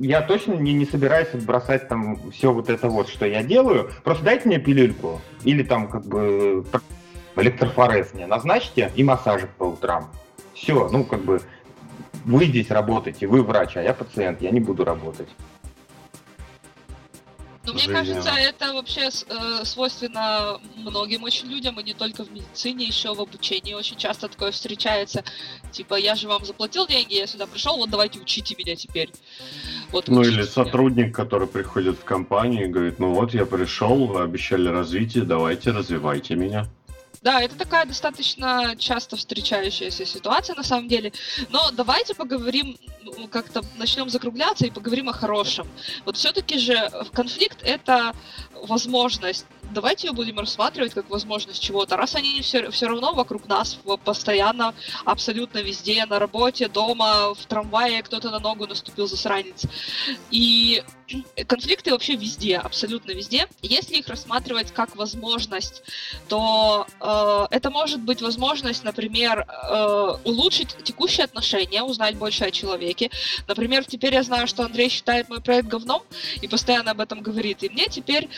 [0.00, 3.90] я точно не, не собираюсь бросать там все вот это вот, что я делаю.
[4.04, 5.20] Просто дайте мне пилюльку.
[5.42, 6.64] Или там как бы
[7.36, 10.10] электрофорез мне назначьте и массажик по утрам.
[10.54, 11.40] Все, ну как бы
[12.24, 15.28] вы здесь работаете, вы врач, а я пациент, я не буду работать.
[17.66, 22.86] Ну, мне кажется, это вообще э, свойственно многим очень людям, и не только в медицине,
[22.86, 25.24] еще в обучении очень часто такое встречается.
[25.70, 29.10] Типа, я же вам заплатил деньги, я сюда пришел, вот давайте учите меня теперь.
[29.92, 30.44] Вот Ну или меня.
[30.44, 35.70] сотрудник, который приходит в компанию и говорит, ну вот я пришел, вы обещали развитие, давайте
[35.70, 36.66] развивайте меня.
[37.22, 41.12] Да, это такая достаточно часто встречающаяся ситуация на самом деле.
[41.50, 45.68] Но давайте поговорим, ну, как-то начнем закругляться и поговорим о хорошем.
[46.06, 48.14] Вот все-таки же э, конфликт это
[48.66, 49.46] возможность.
[49.72, 51.96] Давайте ее будем рассматривать как возможность чего-то.
[51.96, 58.02] Раз они все, все равно вокруг нас постоянно, абсолютно везде, на работе, дома, в трамвае
[58.02, 59.64] кто-то на ногу наступил засранец.
[60.30, 60.82] И
[61.46, 63.48] конфликты вообще везде, абсолютно везде.
[63.62, 65.82] Если их рассматривать как возможность
[66.28, 73.10] то э, это может быть возможность, например, э, улучшить текущие отношения, узнать больше о человеке.
[73.48, 76.02] Например, теперь я знаю, что Андрей считает мой проект говном
[76.40, 77.62] и постоянно об этом говорит.
[77.62, 78.28] И мне теперь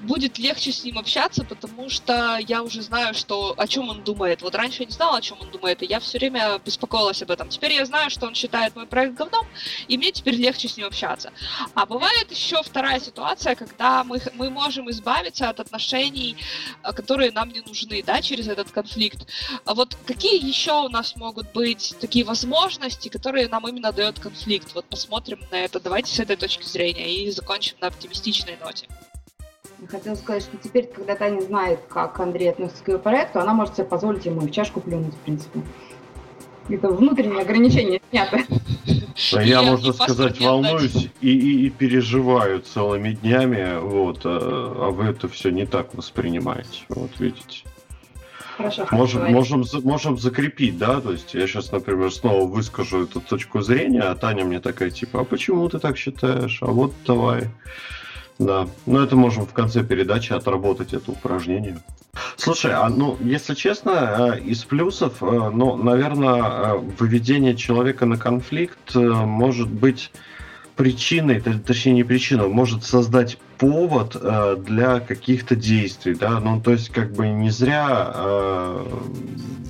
[0.00, 4.42] будет легче с ним общаться, потому что я уже знаю, что о чем он думает.
[4.42, 7.30] Вот раньше я не знала, о чем он думает, и я все время беспокоилась об
[7.30, 7.48] этом.
[7.48, 9.46] Теперь я знаю, что он считает мой проект говном,
[9.88, 11.32] и мне теперь легче с ним общаться.
[11.74, 16.36] А бывает еще вторая ситуация, когда мы, мы можем избавиться от отношений,
[16.82, 19.26] а, которые нам не нужны, да, через этот конфликт.
[19.64, 24.74] А вот какие еще у нас могут быть такие возможности, которые нам именно дает конфликт?
[24.74, 28.86] Вот посмотрим на это, давайте с этой точки зрения и закончим на оптимистичной ноте.
[29.80, 33.54] Я Хотела сказать, что теперь, когда Таня знает, как Андрей относится к ее проекту, она
[33.54, 35.60] может себе позволить ему и в чашку плюнуть, в принципе.
[36.68, 38.46] Это внутренние ограничения сняты.
[39.34, 45.04] А я, можно сказать, волнуюсь и, и, и переживаю целыми днями, вот, а, а вы
[45.04, 47.64] это все не так воспринимаете, вот видите.
[48.56, 53.60] Хорошо, можем, можем, можем закрепить, да, то есть я сейчас, например, снова выскажу эту точку
[53.60, 57.48] зрения, а Таня мне такая, типа, а почему ты так считаешь, а вот давай.
[58.38, 61.80] Да, но это можем в конце передачи отработать это упражнение.
[62.36, 68.16] Слушай, а ну, если честно, э, из плюсов, э, ну, наверное, э, выведение человека на
[68.16, 70.10] конфликт может быть
[70.76, 76.88] причиной, точнее не причиной, может создать повод э, для каких-то действий, да, ну то есть
[76.90, 78.86] как бы не зря э,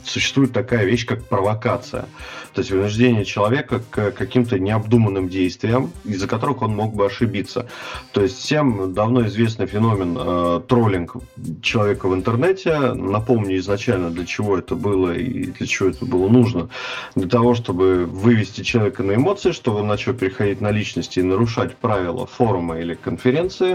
[0.05, 2.07] существует такая вещь, как провокация,
[2.55, 7.67] то есть вынуждение человека к каким-то необдуманным действиям, из-за которых он мог бы ошибиться.
[8.13, 11.17] То есть всем давно известный феномен э, троллинг
[11.63, 12.93] человека в интернете.
[12.93, 16.69] Напомню изначально, для чего это было и для чего это было нужно.
[17.17, 21.77] Для того, чтобы вывести человека на эмоции, чтобы он начал переходить на личности и нарушать
[21.77, 23.74] правила форума или конференции,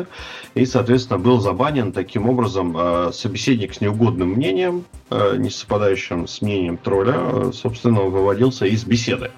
[0.56, 6.42] и, соответственно, был забанен таким образом э, собеседник с неугодным мнением, э, не совпадающим с
[6.42, 9.32] мнением тролля, э, собственно, выводился из беседы.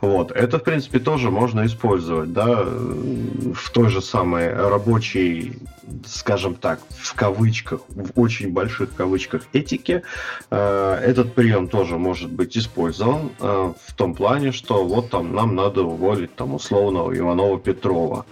[0.00, 0.30] Вот.
[0.30, 5.58] Это, в принципе, тоже можно использовать, да, в той же самой рабочей,
[6.06, 10.02] скажем так, в кавычках, в очень больших кавычках этике,
[10.50, 16.34] этот прием тоже может быть использован в том плане, что вот там нам надо уволить
[16.36, 18.24] там условного Иванова Петрова.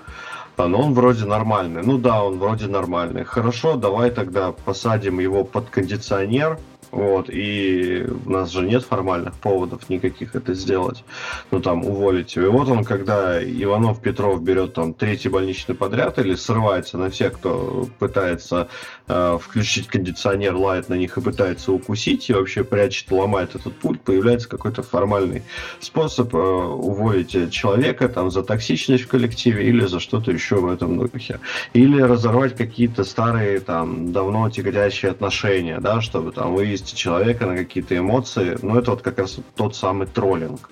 [0.56, 1.82] Но он вроде нормальный.
[1.82, 3.24] Ну да, он вроде нормальный.
[3.24, 6.58] Хорошо, давай тогда посадим его под кондиционер,
[6.94, 11.02] вот, и у нас же нет формальных поводов никаких это сделать.
[11.50, 12.46] Ну, там, уволить его.
[12.46, 17.32] И вот он, когда Иванов Петров берет там третий больничный подряд или срывается на всех,
[17.32, 18.68] кто пытается
[19.08, 24.00] э, включить кондиционер, лает на них и пытается укусить, и вообще прячет, ломает этот пульт,
[24.00, 25.42] появляется какой-то формальный
[25.80, 30.96] способ э, уволить человека там за токсичность в коллективе или за что-то еще в этом
[30.96, 31.40] духе.
[31.72, 37.56] Или разорвать какие-то старые там давно тяготящие отношения, да, чтобы там вывести вывести человека на
[37.56, 40.70] какие-то эмоции, ну, это вот как раз тот самый троллинг.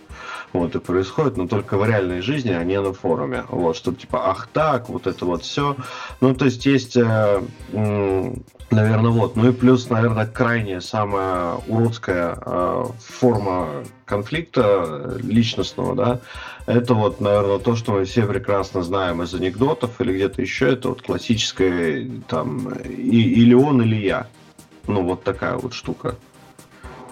[0.52, 3.44] Вот, и происходит, но только в реальной жизни, а не на форуме.
[3.48, 5.76] Вот, чтобы типа, ах так, вот это вот все.
[6.20, 7.42] Ну, то есть есть, э,
[7.72, 8.34] э,
[8.70, 9.34] наверное, вот.
[9.34, 13.68] Ну и плюс, наверное, крайняя, самая уродская э, форма
[14.04, 16.20] конфликта личностного, да,
[16.66, 20.90] это вот, наверное, то, что мы все прекрасно знаем из анекдотов или где-то еще, это
[20.90, 24.26] вот классическое там и, или он, или я.
[24.86, 26.16] Ну, вот такая вот штука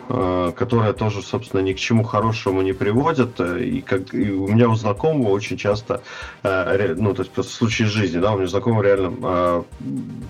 [0.08, 3.40] э, которая тоже, собственно, ни к чему хорошему не приводит.
[3.40, 6.02] Э, и, как, и у меня у знакомого очень часто,
[6.42, 9.64] э, ну, то есть в случае жизни, да, у меня знакомый реально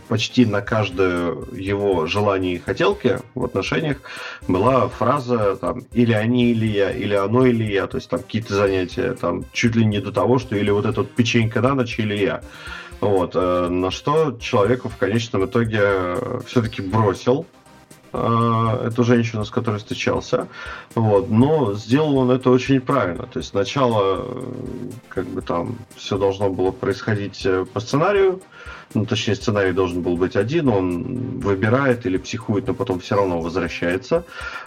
[0.09, 3.99] почти на каждое его желание и хотелки в отношениях
[4.49, 8.55] была фраза там или они, или я, или оно, или я, то есть там какие-то
[8.55, 11.99] занятия, там чуть ли не до того, что или вот эта вот печенька на ночь,
[11.99, 12.43] или я.
[13.01, 17.47] Вот, э, на что человеку в конечном итоге э, все-таки бросил
[18.13, 20.49] э, эту женщину, с которой встречался.
[20.95, 23.27] Вот, но сделал он это очень правильно.
[23.27, 24.27] То есть сначала
[25.09, 28.43] как бы там все должно было происходить по сценарию,
[28.95, 33.41] ну, точнее, сценарий должен был быть один, он выбирает или психует, но потом все равно
[33.41, 34.25] возвращается.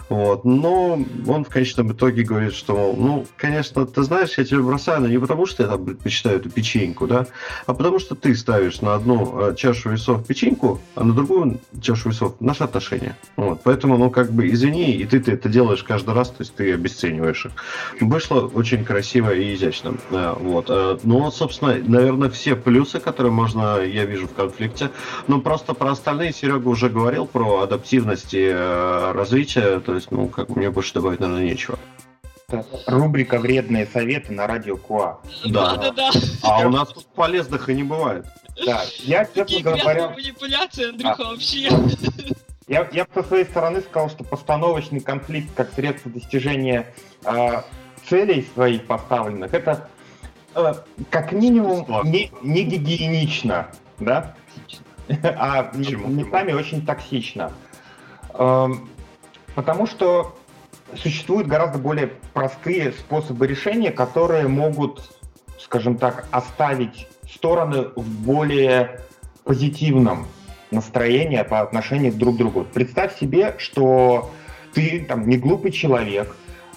[0.08, 0.44] Вот.
[0.44, 5.00] Но он в конечном итоге говорит, что, мол, ну, конечно, ты знаешь, я тебя бросаю,
[5.00, 7.26] но не потому, что я там предпочитаю эту печеньку, да,
[7.66, 12.10] а потому что ты ставишь на одну э, чашу весов печеньку, а на другую чашу
[12.10, 13.16] весов наши отношения.
[13.36, 13.60] Вот.
[13.64, 16.72] Поэтому, ну, как бы, извини, и ты, ты это делаешь каждый раз, то есть ты
[16.72, 17.52] обесцениваешь их.
[18.00, 19.94] Вышло очень красиво и изящно.
[20.10, 20.66] Э, вот.
[20.68, 24.90] Э, ну, собственно, наверное, все плюсы, которые можно, я вижу в конфликте.
[25.26, 30.28] Ну, просто про остальные Серега уже говорил про адаптивность и э, развитие, то есть, ну,
[30.28, 31.78] как мне больше добавить, наверное, нечего.
[32.86, 35.20] Рубрика «Вредные советы» на радио КУА.
[35.46, 36.10] Да, да, да.
[36.42, 38.26] А у нас тут полезных и не бывает.
[38.64, 40.10] Да, я, честно говоря...
[40.10, 41.70] манипуляции, Андрюха, вообще.
[42.66, 46.86] Я, я со своей стороны сказал, что постановочный конфликт как средство достижения
[47.24, 47.62] э,
[48.08, 49.88] целей своих поставленных, это
[50.54, 50.74] э,
[51.10, 53.68] как минимум не, не гигиенично
[53.98, 54.34] да?
[55.22, 57.52] А местами очень токсично.
[58.32, 58.88] Эм,
[59.54, 60.36] потому что
[60.96, 65.18] существуют гораздо более простые способы решения, которые могут,
[65.58, 69.00] скажем так, оставить стороны в более
[69.44, 70.26] позитивном
[70.70, 72.64] настроении по отношению друг к другу.
[72.64, 74.30] Представь себе, что
[74.72, 76.34] ты там не глупый человек,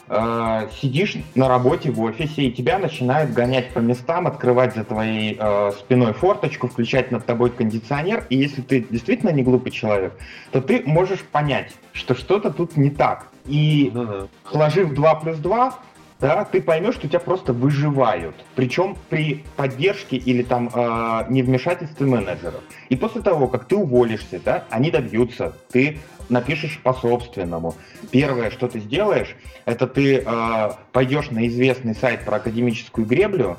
[0.07, 5.37] э, сидишь на работе в офисе, и тебя начинают гонять по местам, открывать за твоей
[5.39, 10.13] э, спиной форточку, включать над тобой кондиционер, и если ты действительно не глупый человек,
[10.51, 13.27] то ты можешь понять, что что-то тут не так.
[13.45, 14.27] И Ну да.
[14.49, 15.73] сложив 2 плюс 2,
[16.19, 18.35] да, ты поймешь, что тебя просто выживают.
[18.55, 22.61] Причем при поддержке или там э, невмешательстве менеджеров.
[22.89, 25.99] И после того, как ты уволишься, да, они добьются, ты
[26.29, 27.75] напишешь по-собственному.
[28.11, 33.57] Первое, что ты сделаешь, это ты э, пойдешь на известный сайт про академическую греблю,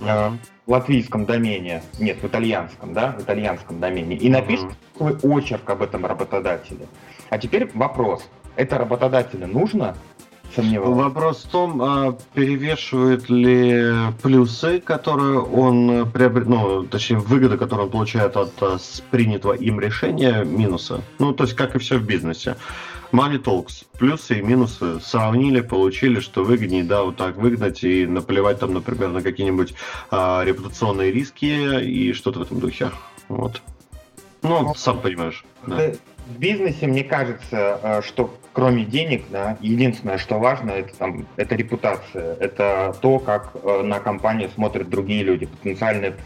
[0.00, 0.30] э,
[0.64, 5.82] в латвийском домене, нет, в итальянском, да, в итальянском домене, и напишешь свой очерк об
[5.82, 6.86] этом работодателе.
[7.30, 8.28] А теперь вопрос.
[8.54, 9.96] Это работодателю нужно?
[10.54, 10.96] Сомневаюсь.
[10.96, 13.92] Вопрос в том, а перевешивают ли
[14.22, 19.80] плюсы, которые он э, приобрет, ну, точнее, выгоды, которые он получает от с принятого им
[19.80, 21.00] решения, минусы.
[21.18, 22.56] Ну, то есть, как и все в бизнесе.
[23.12, 23.84] Money Talks.
[23.98, 29.10] Плюсы и минусы сравнили, получили, что выгоднее, да, вот так выгнать и наплевать там, например,
[29.10, 29.74] на какие-нибудь
[30.10, 32.90] а, репутационные риски и что-то в этом духе.
[33.28, 33.62] Вот.
[34.42, 35.44] Ну, сам понимаешь.
[35.66, 35.82] да.
[35.82, 35.94] Э,
[36.26, 41.54] В бизнесе, мне кажется, э, что кроме денег, да, единственное, что важно, это, там, это
[41.54, 42.36] репутация.
[42.36, 46.16] Это то, как э, на компанию смотрят другие люди, потенциальные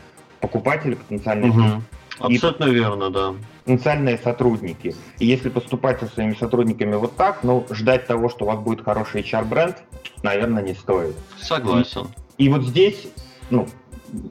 [0.40, 1.84] покупатели, потенциальные, Мгм.
[2.18, 3.34] Абсолютно верно, да.
[3.64, 4.94] потенциальные сотрудники.
[5.18, 8.82] И если поступать со своими сотрудниками вот так, ну, ждать того, что у вас будет
[8.82, 9.76] хороший HR-бренд,
[10.22, 11.14] наверное, не стоит.
[11.38, 12.08] Согласен.
[12.38, 13.08] И вот здесь,
[13.50, 13.66] ну,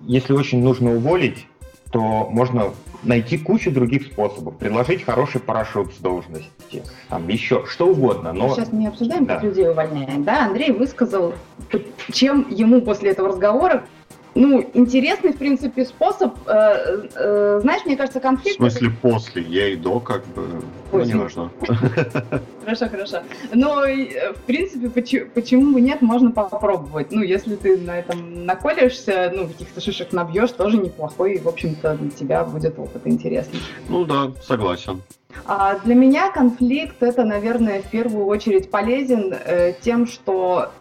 [0.08, 1.48] если очень нужно уволить,
[1.96, 2.74] то можно
[3.04, 8.54] найти кучу других способов, предложить хороший парашют с должности, там еще что угодно, Мы но
[8.54, 9.48] сейчас не обсуждаем, как Да.
[9.48, 10.26] людей увольняем.
[10.26, 11.34] Да, Андрей высказал,
[12.12, 13.86] чем ему после этого разговора
[14.36, 16.36] ну, интересный, в принципе, способ.
[16.46, 18.58] э, э, знаешь, мне кажется, В конфликт...
[18.58, 20.62] смысле после, я и до, как бы,
[20.92, 21.50] ну, Ой, не важно.
[22.64, 23.20] Хорошо, хорошо.
[23.54, 27.12] Но, э, в принципе, почему, почему бы нет, можно попробовать.
[27.12, 31.96] Ну, если ты на этом наколешься, ну, каких-то шишек набьешь, тоже неплохой, и, в общем-то,
[31.96, 33.60] для тебя будет опыт интересный.
[33.88, 35.02] Ну да, согласен.
[35.46, 40.72] А для меня конфликт это, наверное, в первую очередь полезен э, тем, что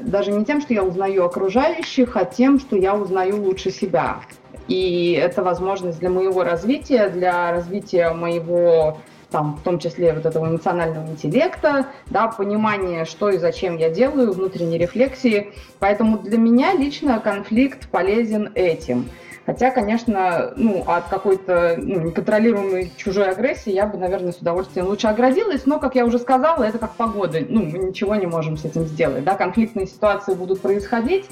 [0.00, 4.20] даже не тем, что я узнаю окружающих, а тем, что я узнаю лучше себя.
[4.68, 8.98] И это возможность для моего развития, для развития моего
[9.30, 14.32] там, в том числе вот этого эмоционального интеллекта, да, понимание, что и зачем я делаю,
[14.32, 15.52] внутренней рефлексии.
[15.78, 19.08] Поэтому для меня лично конфликт полезен этим.
[19.44, 25.08] Хотя, конечно, ну, от какой-то ну, неконтролируемой чужой агрессии я бы, наверное, с удовольствием лучше
[25.08, 27.38] оградилась, но, как я уже сказала, это как погода.
[27.48, 29.24] Ну, мы ничего не можем с этим сделать.
[29.24, 29.34] Да?
[29.34, 31.26] Конфликтные ситуации будут происходить,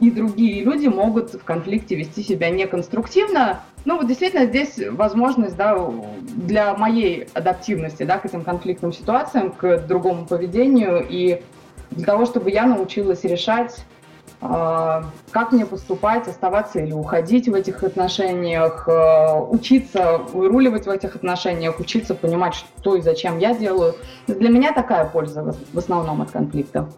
[0.00, 3.62] и другие люди могут в конфликте вести себя неконструктивно.
[3.86, 5.78] Ну, вот действительно здесь возможность да,
[6.20, 11.40] для моей адаптивности да, к этим конфликтным ситуациям, к другому поведению, и
[11.90, 13.84] для того, чтобы я научилась решать
[14.40, 21.80] как мне поступать, оставаться или уходить в этих отношениях, э, учиться выруливать в этих отношениях,
[21.80, 23.94] учиться понимать, что и зачем я делаю.
[24.26, 26.88] Для меня такая польза в основном от конфликта.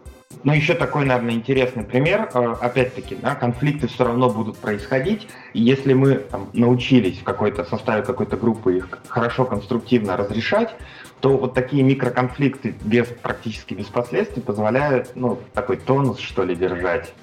[0.43, 2.29] Ну, еще такой, наверное, интересный пример.
[2.33, 5.27] Э, Опять-таки, да, конфликты все равно будут происходить.
[5.53, 10.75] И если мы там, научились в какой-то составе какой-то группы их хорошо, конструктивно разрешать,
[11.19, 17.13] то вот такие микроконфликты без, практически без последствий позволяют, ну, такой тонус, что ли, держать.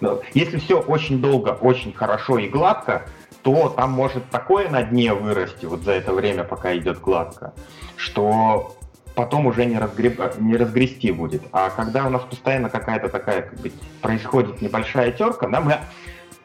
[0.00, 3.06] Но Если все очень долго, очень хорошо и гладко,
[3.42, 7.52] то там может такое на дне вырасти вот за это время, пока идет гладко,
[7.96, 8.76] что
[9.14, 11.42] потом уже не, разгреб- не разгрести будет.
[11.52, 13.70] А когда у нас постоянно какая-то такая как бы,
[14.00, 15.78] происходит небольшая терка, да, мы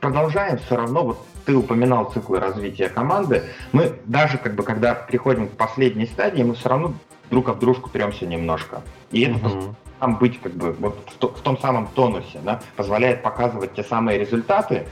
[0.02, 5.48] продолжаем все равно, вот ты упоминал циклы развития команды, мы даже как бы когда приходим
[5.48, 6.94] к последней стадии, мы все равно
[7.30, 8.82] друг об дружку тремся немножко.
[9.12, 9.76] И это Мгм.
[10.00, 13.84] там быть как бы вот в, то- в том самом тонусе, да, позволяет показывать те
[13.84, 14.88] самые результаты,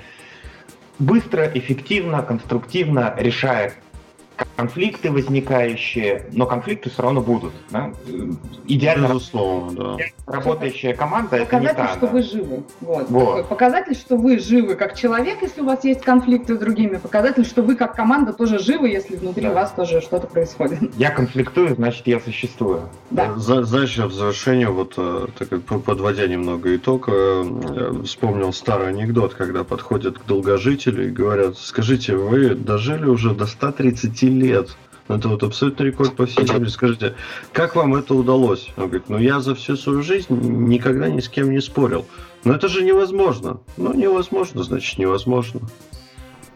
[0.99, 3.73] быстро, эффективно, конструктивно решая
[4.55, 7.53] конфликты возникающие, но конфликты все равно будут.
[7.69, 7.91] да.
[8.67, 10.03] Идеально Безусловно, да.
[10.25, 11.97] работающая команда это не Показатель, та.
[11.97, 12.13] что да.
[12.13, 12.63] вы живы.
[12.81, 13.09] Вот.
[13.09, 13.25] Вот.
[13.25, 16.97] Такой Показатель, что вы живы как человек, если у вас есть конфликты с другими.
[16.97, 19.53] Показатель, что вы как команда тоже живы, если внутри Да.
[19.53, 20.79] вас тоже что-то происходит.
[20.97, 22.81] Я конфликтую, значит я существую.
[23.11, 23.33] Да.
[23.35, 28.89] За- Знаешь, я в завершение, вот э, так подводя немного итог, э, э, вспомнил старый
[28.89, 34.75] анекдот, когда подходят к долгожителю и говорят, скажите, вы дожили уже до 130 лет.
[35.07, 36.69] Это вот абсолютно рекорд по всей земле.
[36.69, 37.15] Скажите,
[37.53, 38.69] как вам это удалось?
[38.75, 42.05] Он говорит, ну я за всю свою жизнь никогда ни с кем не спорил.
[42.43, 43.59] Но это же невозможно.
[43.77, 45.61] Ну, невозможно, значит, невозможно.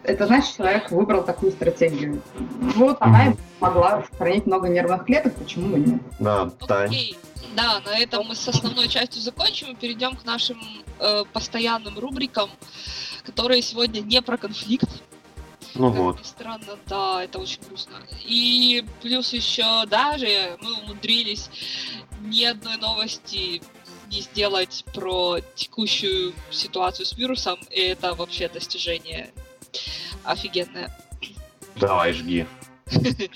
[0.04, 2.20] Это значит, человек выбрал такую стратегию.
[2.74, 6.02] Вот она ему помогла сохранить много нервных клеток, почему бы нет?
[6.18, 6.88] Да, Тань.
[6.88, 7.16] Окей,
[7.56, 10.58] Да, на этом мы с основной частью закончим и перейдем к нашим
[10.98, 12.50] э, постоянным рубрикам,
[13.24, 14.88] которые сегодня не про конфликт.
[15.74, 16.26] Ну как вот.
[16.26, 17.96] странно, да, это очень грустно.
[18.24, 21.50] И плюс еще даже мы умудрились
[22.20, 23.62] ни одной новости
[24.10, 29.32] не сделать про текущую ситуацию с вирусом, и это вообще достижение
[30.24, 30.94] офигенное.
[31.76, 32.46] Давай, жги.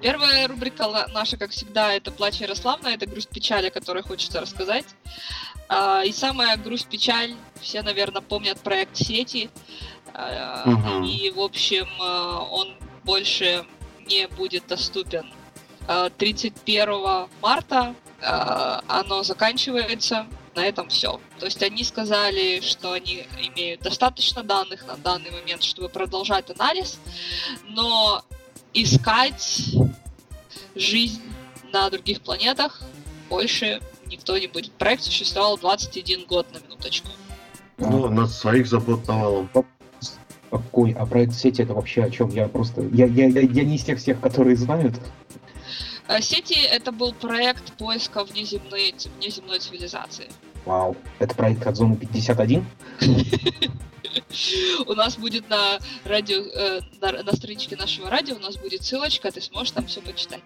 [0.00, 4.86] Первая рубрика наша, как всегда, это «Плач Ярославна», это грусть-печаль, о которой хочется рассказать.
[5.68, 9.50] А, И самая грусть-печаль, все, наверное, помнят проект «Сети»,
[10.14, 13.64] А, и, в общем, а, он больше
[14.06, 15.26] не будет доступен.
[15.88, 21.20] А, 31 марта а, оно заканчивается, на этом все.
[21.38, 27.00] То есть они сказали, что они имеют достаточно данных на данный момент, чтобы продолжать анализ,
[27.68, 28.22] но
[28.74, 29.74] искать
[30.74, 31.22] жизнь
[31.72, 32.82] на других планетах
[33.28, 34.72] больше никто не будет.
[34.72, 37.08] Проект существовал 21 год на минуточку.
[37.78, 39.48] Ну, у нас своих забот навалом.
[40.52, 40.92] Какой?
[40.92, 42.28] А проект сети это вообще о чем?
[42.28, 42.82] Я просто...
[42.92, 45.00] Я, я, я, я не из тех всех, которые знают.
[46.06, 50.26] А Сети— это был проект поиска внеземной, внеземной цивилизации.
[50.66, 50.94] Вау.
[51.20, 52.66] Это проект от зоны 51?
[54.86, 59.30] У нас будет на радио, э, на, на страничке нашего радио у нас будет ссылочка,
[59.30, 60.40] ты сможешь там все почитать.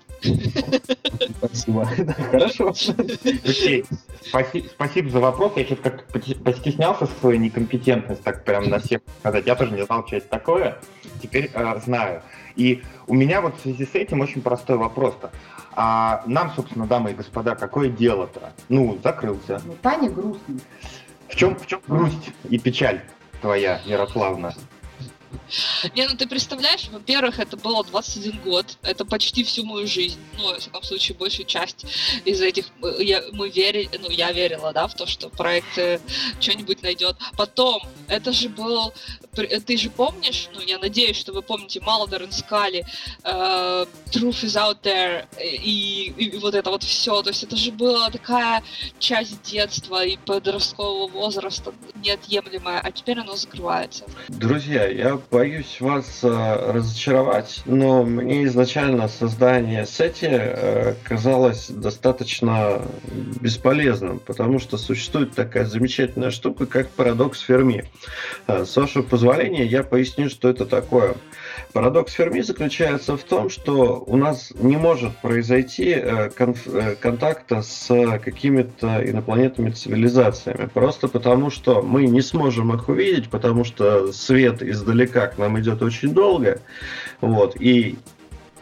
[1.39, 1.85] Спасибо.
[2.31, 2.69] Хорошо.
[2.69, 3.85] Окей.
[4.23, 5.53] Спаси- Спасибо за вопрос.
[5.57, 9.47] Я сейчас как постеснялся свою некомпетентность, так прям на всех сказать.
[9.47, 10.79] Я тоже не знал, что это такое.
[11.23, 12.23] Теперь э, знаю.
[12.57, 15.31] И у меня вот в связи с этим очень простой вопрос-то.
[15.75, 18.53] А нам, собственно, дамы и господа, какое дело-то?
[18.69, 19.61] Ну, закрылся.
[19.65, 20.59] Ну, Таня грустно.
[21.29, 23.03] В чем, в чем грусть и печаль
[23.41, 24.55] твоя, Ярославна?
[25.95, 30.53] Не, ну ты представляешь, во-первых, это было 21 год, это почти всю мою жизнь, ну,
[30.53, 31.87] во всяком случае, большую часть
[32.25, 32.67] из этих,
[32.99, 36.01] я, мы верили, ну, я верила, да, в то, что проект э,
[36.41, 37.17] что-нибудь найдет.
[37.37, 38.93] Потом, это же был,
[39.33, 42.85] ты же помнишь, ну, я надеюсь, что вы помните Малдер и Скали,
[43.23, 47.73] э, Truth is out there, и, и вот это вот все, то есть это же
[47.73, 48.63] была такая
[48.99, 54.05] часть детства и подросткового возраста неотъемлемая, а теперь оно закрывается.
[54.29, 62.83] Друзья, я боюсь вас э, разочаровать, но мне изначально создание сети э, казалось достаточно
[63.41, 67.85] бесполезным, потому что существует такая замечательная штука, как парадокс Ферми.
[68.47, 71.17] Э, с вашего позволения я поясню, что это такое.
[71.77, 77.61] Парадокс Ферми заключается в том, что у нас не может произойти э, конф- э, контакта
[77.61, 80.71] с какими-то инопланетными цивилизациями.
[80.73, 85.83] Просто потому, что мы не сможем их увидеть, потому что свет издалека к нам идет
[85.83, 86.63] очень долго.
[87.21, 87.99] Вот, и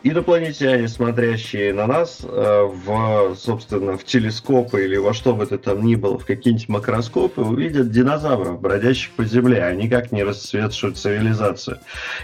[0.04, 5.82] инопланетяне, смотрящие на нас э, в, собственно, в телескопы или во что бы это там
[5.82, 11.78] ни было, в какие-нибудь макроскопы, увидят динозавров, бродящих по Земле, а никак не расцветшую цивилизацию.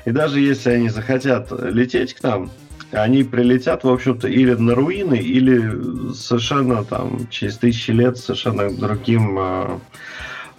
[0.04, 2.50] И даже если они захотят лететь к нам,
[2.92, 9.38] они прилетят, в общем-то, или на руины, или совершенно там через тысячи лет совершенно другим
[9.38, 9.78] э,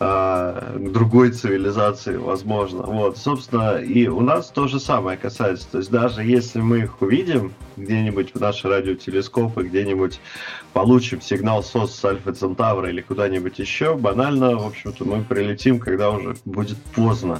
[0.01, 2.81] к другой цивилизации, возможно.
[2.81, 5.67] Вот, собственно, и у нас то же самое касается.
[5.71, 10.19] То есть даже если мы их увидим где-нибудь в наши радиотелескопы, где-нибудь
[10.73, 16.09] получим сигнал СОС с Альфа Центавра или куда-нибудь еще, банально, в общем-то, мы прилетим, когда
[16.09, 17.39] уже будет поздно.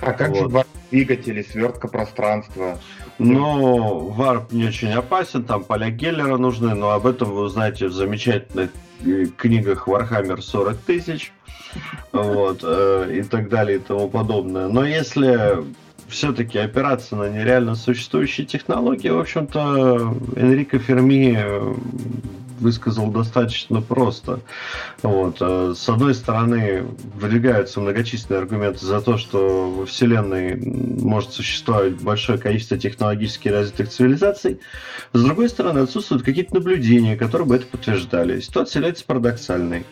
[0.00, 0.50] А как же Вот.
[0.50, 2.78] два двигатели, свертка пространства?
[3.18, 7.92] Но варп не очень опасен, там поля Геллера нужны, но об этом вы узнаете в
[7.92, 8.70] замечательных
[9.04, 11.32] э, книгах Warhammer 40 тысяч,
[12.12, 14.68] вот, э, и так далее и тому подобное.
[14.68, 15.64] Но если
[16.08, 21.74] все-таки опираться на нереально существующие технологии, в общем-то, Энрико Ферми э,
[22.60, 24.40] высказал достаточно просто.
[25.02, 25.38] Вот.
[25.40, 26.84] э, С одной стороны,
[27.14, 34.60] выдвигаются многочисленные аргументы за то, что во Вселенной может существовать большое количество технологически развитых цивилизаций.
[35.12, 38.40] С другой стороны, отсутствуют какие-то наблюдения, которые бы это подтверждали.
[38.40, 39.84] Ситуация является парадоксальной.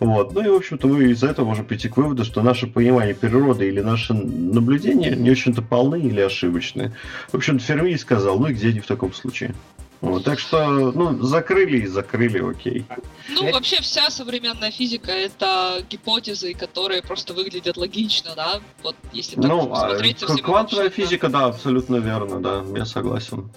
[0.00, 0.34] Вот.
[0.34, 3.68] Ну и, в общем-то, мы из-за этого можем прийти к выводу, что наше понимание природы
[3.68, 6.92] или наши наблюдения не очень-то полны или ошибочны.
[7.30, 9.54] В общем-то, Ферми сказал, ну и где они в таком случае?
[10.02, 12.84] Вот, так что, ну, закрыли и закрыли, окей.
[13.30, 18.60] Ну, Я- вообще вся современная физика это гипотезы, которые просто выглядят логично, да?
[18.82, 22.84] Вот если так Ну, а, смотреть к- совсем квантовая физика, да, абсолютно верно, да, я
[22.84, 23.50] согласен.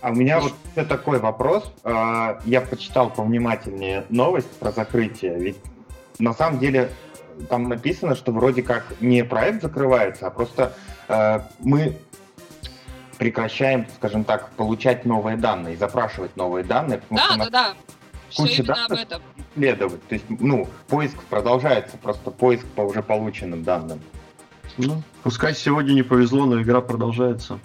[0.00, 0.52] А у меня вот
[0.88, 1.64] такой вопрос.
[1.84, 5.38] А, Я почитал повнимательнее новость про закрытие.
[5.38, 5.56] Ведь
[6.18, 6.90] на самом деле
[7.48, 10.74] там написано, что вроде как не проект закрывается, а просто
[11.08, 11.96] э, мы
[13.22, 16.98] прекращаем, скажем так, получать новые данные, запрашивать новые данные.
[16.98, 17.76] потому что Да, нас да, да.
[18.30, 19.22] Все куча именно об данных этом.
[19.54, 20.08] исследовать.
[20.08, 24.00] То есть, ну, поиск продолжается, просто поиск по уже полученным данным.
[24.76, 27.60] Ну, пускай сегодня не повезло, но игра продолжается.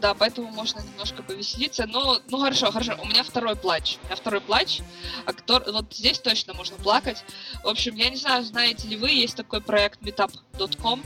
[0.00, 1.86] Да, поэтому можно немножко повеселиться.
[1.88, 2.96] Но, ну хорошо, хорошо.
[3.02, 3.98] У меня второй плач.
[4.02, 4.80] У меня второй плач,
[5.26, 7.24] а который, вот здесь точно можно плакать.
[7.64, 11.02] В общем, я не знаю, знаете ли вы, есть такой проект meetup.com,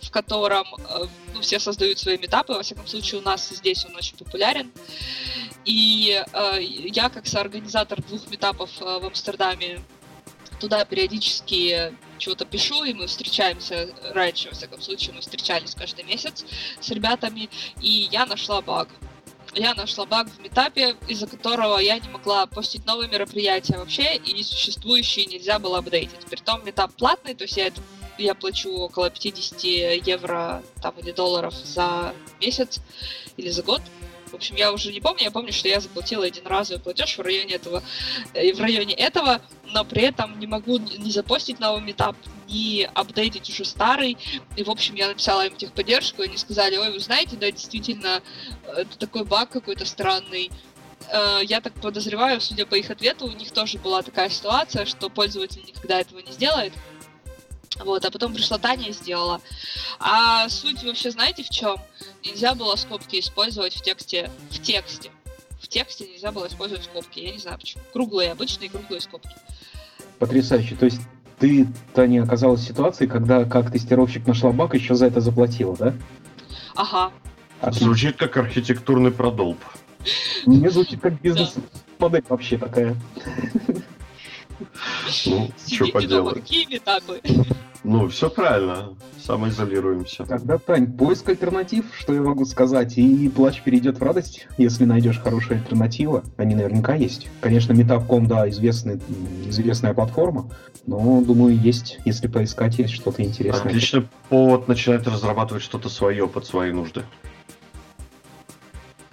[0.00, 2.54] в котором э, ну, все создают свои метапы.
[2.54, 4.70] Во всяком случае, у нас здесь он очень популярен.
[5.64, 9.80] И э, я, как соорганизатор двух метапов э, в Амстердаме,
[10.60, 16.46] туда периодически чего-то пишу, и мы встречаемся раньше, во всяком случае, мы встречались каждый месяц
[16.80, 17.50] с ребятами,
[17.82, 18.88] и я нашла баг.
[19.54, 24.42] Я нашла баг в метапе, из-за которого я не могла постить новые мероприятия вообще, и
[24.42, 26.26] существующие нельзя было апдейтить.
[26.28, 27.80] Притом метап платный, то есть я, это,
[28.18, 29.64] я плачу около 50
[30.06, 32.80] евро там, или долларов за месяц
[33.36, 33.82] или за год.
[34.30, 37.20] В общем, я уже не помню, я помню, что я заплатила один разовый платеж в
[37.22, 37.82] районе этого,
[38.34, 39.40] и в районе этого,
[39.72, 42.16] но при этом не могу не запостить новый метап,
[42.48, 44.18] не апдейтить уже старый.
[44.56, 48.20] И, в общем, я написала им техподдержку, и они сказали, ой, вы знаете, да, действительно,
[48.66, 50.50] это такой баг какой-то странный.
[51.08, 55.08] Э, Я так подозреваю, судя по их ответу, у них тоже была такая ситуация, что
[55.08, 56.72] пользователь никогда этого не сделает.
[57.84, 59.40] Вот, а потом пришла Таня и сделала.
[59.98, 61.76] А суть вообще знаете в чем?
[62.24, 64.30] Нельзя было скобки использовать в тексте.
[64.50, 65.10] В тексте.
[65.60, 67.20] В тексте нельзя было использовать скобки.
[67.20, 67.82] Я не знаю почему.
[67.92, 69.30] Круглые, обычные круглые скобки.
[70.18, 70.76] Потрясающе.
[70.76, 71.00] То есть
[71.38, 75.94] ты, Таня, оказалась в ситуации, когда как тестировщик нашла баг, еще за это заплатила, да?
[76.74, 77.12] Ага.
[77.60, 77.86] Отлично.
[77.86, 79.58] Звучит как архитектурный продолб.
[80.44, 82.96] Мне звучит как бизнес-модель вообще такая.
[85.26, 86.34] Ну, что поделать.
[86.34, 86.80] какие?
[87.84, 88.96] Ну, все правильно.
[89.24, 90.24] Самоизолируемся.
[90.24, 95.20] Тогда, Тань, поиск альтернатив, что я могу сказать, и плач перейдет в радость, если найдешь
[95.20, 96.22] хорошую альтернативу.
[96.36, 97.28] Они наверняка есть.
[97.40, 99.00] Конечно, Meetup.com, да, известный,
[99.46, 100.50] известная платформа,
[100.86, 103.66] но, думаю, есть, если поискать, есть что-то интересное.
[103.66, 107.04] Отличный повод начинать разрабатывать что-то свое под свои нужды.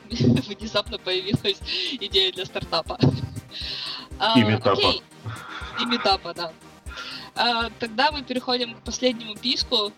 [0.10, 1.60] Внезапно появилась
[2.00, 3.00] идея для стартапа.
[4.20, 4.94] А, И метапа.
[5.82, 6.52] И метапа, да.
[7.36, 9.92] А, Тогда мы переходим к последнему писку.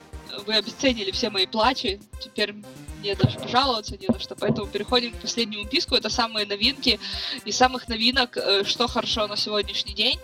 [0.45, 1.99] Вы обесценили все мои плачи.
[2.21, 2.53] Теперь
[2.99, 4.36] мне даже пожаловаться не на что.
[4.36, 5.95] Поэтому переходим к последнему писку.
[5.95, 6.99] Это самые новинки.
[7.45, 10.19] Из самых новинок, э, что хорошо на сегодняшний день.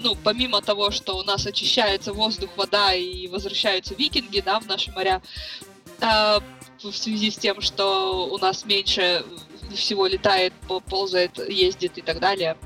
[0.00, 4.90] Ну, помимо того, что у нас очищается воздух, вода и возвращаются викинги, да, в наши
[4.92, 5.20] моря.
[6.02, 6.40] а,
[6.82, 9.22] в связи с тем, что у нас меньше
[9.74, 12.56] всего летает, по- ползает, ездит и так далее.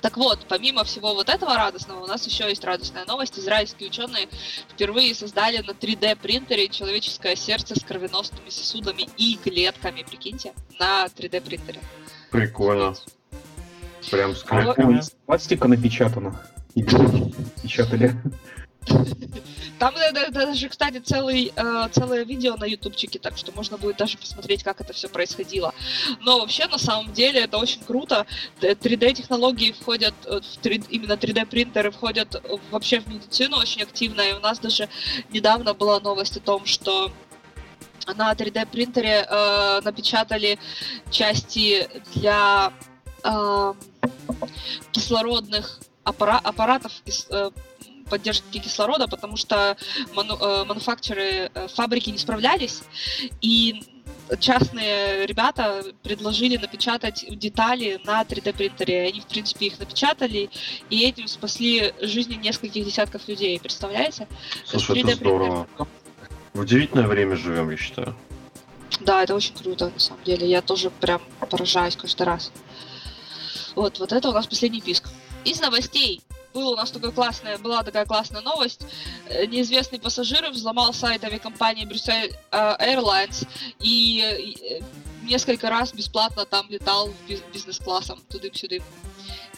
[0.00, 3.38] Так вот, помимо всего вот этого радостного, у нас еще есть радостная новость.
[3.38, 4.28] Израильские ученые
[4.68, 11.40] впервые создали на 3D принтере человеческое сердце с кровеносными сосудами и клетками, прикиньте, на 3D
[11.40, 11.80] принтере.
[12.30, 12.94] Прикольно.
[14.10, 14.74] Прям с А,
[15.26, 16.40] пластика напечатано.
[16.74, 17.32] Или
[17.62, 18.16] печатали.
[19.78, 23.78] Там э, да- да- даже, кстати, целый, э, целое видео на ютубчике, так что можно
[23.78, 25.72] будет даже посмотреть, как это все происходило.
[26.20, 28.26] Но вообще, на самом деле, это очень круто.
[28.60, 34.40] 3D-технологии входят, э, в 3D именно 3D-принтеры входят вообще в медицину очень активно, и у
[34.40, 34.88] нас даже
[35.30, 37.10] недавно была новость о том, что
[38.16, 40.58] на 3D-принтере э, напечатали
[41.10, 42.72] части для
[43.24, 43.74] э,
[44.92, 47.50] кислородных аппара- аппаратов кис- э,
[48.10, 49.76] поддержки кислорода, потому что
[50.14, 52.82] ману- э, мануфакчеры, э, фабрики не справлялись,
[53.40, 53.82] и
[54.38, 59.08] частные ребята предложили напечатать детали на 3D принтере.
[59.08, 60.50] Они, в принципе, их напечатали,
[60.90, 63.58] и этим спасли жизни нескольких десятков людей.
[63.58, 64.28] Представляете?
[64.64, 65.68] Слушай, это 3D здорово.
[66.52, 68.16] В удивительное время живем, я считаю.
[69.00, 70.48] Да, это очень круто, на самом деле.
[70.48, 72.52] Я тоже прям поражаюсь каждый раз.
[73.74, 75.08] Вот, вот это у нас последний писк.
[75.44, 76.20] Из новостей.
[76.52, 78.82] Было у нас такое классное, была такая классная новость.
[79.28, 83.46] Э, Неизвестный пассажир взломал сайт авиакомпании Брюссель Airlines
[83.78, 84.20] и
[84.80, 84.84] э,
[85.22, 87.10] несколько раз бесплатно там летал
[87.52, 88.82] бизнес-классом тудым-сюдым.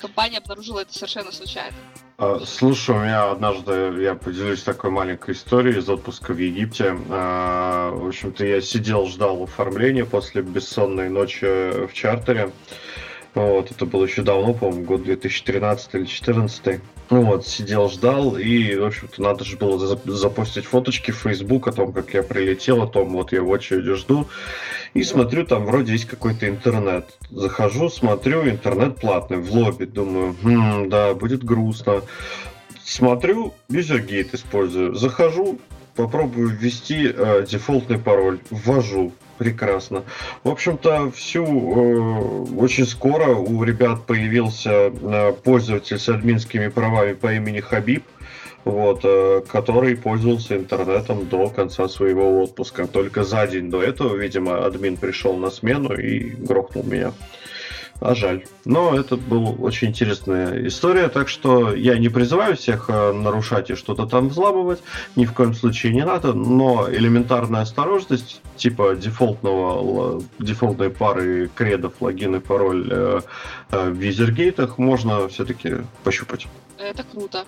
[0.01, 1.77] Компания обнаружила это совершенно случайно.
[2.19, 6.97] А, Слушай, у меня однажды, я поделюсь такой маленькой историей из отпуска в Египте.
[7.09, 12.53] А, В общем-то, я сидел, ждал оформления после бессонной ночи в чартере.
[13.35, 16.81] Вот, это было еще давно, по-моему, год 2013 или 2014.
[17.11, 21.67] Ну вот, сидел, ждал, и, в общем-то, надо же было за- запостить фоточки в Facebook
[21.69, 24.29] о том, как я прилетел, о том, вот я в очереди жду.
[24.95, 27.07] И смотрю, там вроде есть какой-то интернет.
[27.31, 29.85] Захожу, смотрю, интернет платный, в лобби.
[29.87, 32.03] Думаю, «Хм, да, будет грустно.
[32.85, 34.95] Смотрю, юзергейт использую.
[34.95, 35.59] Захожу,
[35.97, 38.41] попробую ввести э, дефолтный пароль.
[38.51, 39.13] Ввожу.
[39.43, 40.05] Прекрасно.
[40.45, 47.35] В общем-то, всю э, очень скоро у ребят появился э, пользователь с админскими правами по
[47.35, 48.05] имени Хабиб,
[48.65, 52.87] вот, э, который пользовался интернетом до конца своего отпуска.
[52.87, 57.13] Только за день до этого, видимо, админ пришел на смену и грохнул меня.
[58.05, 58.45] А жаль.
[58.65, 63.77] Но это была очень интересная история, так что я не призываю всех э, нарушать и
[63.77, 64.83] что-то там взламывать,
[65.15, 72.35] ни в коем случае не надо, но элементарная осторожность, типа дефолтного, дефолтной пары кредов, логин
[72.35, 73.21] и пароль э,
[73.71, 76.49] э, в визергейтах можно все-таки пощупать.
[76.79, 77.45] Это круто.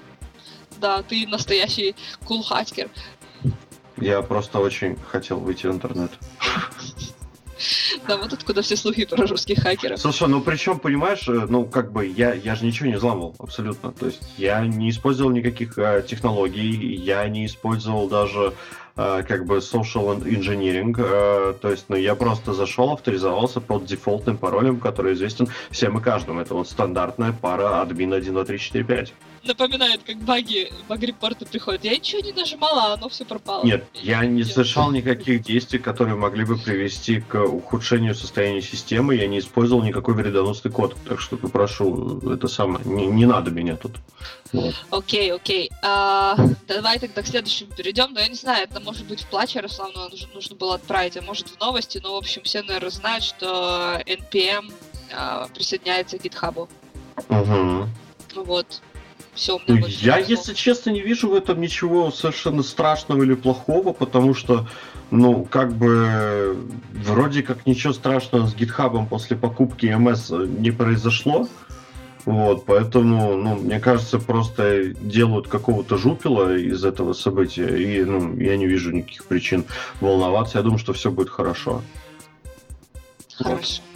[0.81, 2.91] Да, ты настоящий кул-хакер.
[3.97, 6.13] Я просто очень хотел выйти в интернет.
[8.09, 10.01] Да, вот откуда все слухи про русских хакеров.
[10.01, 13.93] Слушай, ну причем, понимаешь, э, ну как бы я, я же ничего не взламывал, абсолютно.
[13.93, 18.55] То есть я не использовал никаких э, технологий, я не использовал даже
[18.97, 20.95] э, как бы social engineering.
[20.99, 26.03] Э, то есть, ну я просто зашел, авторизовался под дефолтным паролем, который известен всем и
[26.03, 26.41] каждому.
[26.41, 29.15] Это вот стандартная пара админ 1, 2, 3, 4, 5
[29.47, 31.85] напоминает, как баги, баг-репорты приходят.
[31.85, 33.65] Я ничего не нажимала, а оно все пропало.
[33.65, 39.17] Нет, я не совершал никаких действий, которые могли бы привести к ухудшению состояния системы.
[39.17, 40.97] Я не использовал никакой вредоносный код.
[41.09, 43.93] Так что попрошу, это самое, не, не надо меня тут.
[44.53, 44.75] Вот.
[44.91, 45.71] Окей, окей.
[45.83, 46.37] А,
[46.69, 48.13] давай тогда к следующему перейдем.
[48.13, 51.23] Но я не знаю, это может быть в плаче Ярославну нужно, нужно было отправить, а
[51.23, 52.01] может в новости.
[52.03, 54.73] Но, в общем, все, наверное, знают, что NPM
[55.13, 56.69] а, присоединяется к GitHub.
[57.29, 57.89] Угу.
[58.45, 58.83] Вот
[59.35, 59.61] все.
[59.67, 64.67] Ну, я, если честно, не вижу в этом ничего совершенно страшного или плохого, потому что,
[65.11, 66.57] ну, как бы,
[66.93, 71.49] вроде как ничего страшного с гитхабом после покупки MS не произошло.
[72.25, 78.57] Вот, поэтому, ну, мне кажется, просто делают какого-то жупила из этого события, и, ну, я
[78.57, 79.65] не вижу никаких причин
[80.01, 80.59] волноваться.
[80.59, 81.83] Я думаю, что все будет хорошо.
[83.37, 83.83] Хорошо.
[83.83, 83.94] Вот.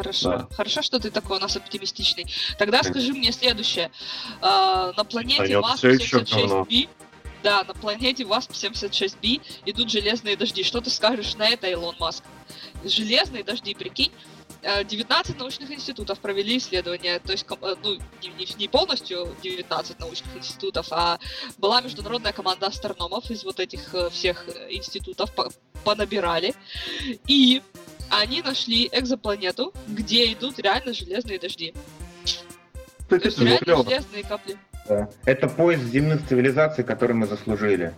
[0.00, 0.30] Хорошо.
[0.30, 0.48] Да.
[0.56, 2.26] Хорошо, что ты такой у нас оптимистичный.
[2.58, 3.90] Тогда скажи мне следующее.
[4.40, 6.88] А, на планете ВАСП-76b
[7.42, 10.62] да, на планете ВАСП-76b идут железные дожди.
[10.62, 12.22] Что ты скажешь на это, Илон Маск?
[12.84, 14.12] Железные дожди, прикинь.
[14.62, 20.88] 19 научных институтов провели исследования, то есть э, ну, не, не полностью 19 научных институтов,
[20.90, 21.18] а
[21.56, 25.30] была международная команда астрономов из вот этих э, всех институтов,
[25.82, 26.54] понабирали.
[27.26, 27.62] И
[28.10, 31.74] они нашли экзопланету, где идут реально железные дожди.
[33.08, 34.56] То есть реально железные капли.
[34.88, 35.08] Да.
[35.24, 37.94] Это поиск земных цивилизаций, который мы заслужили.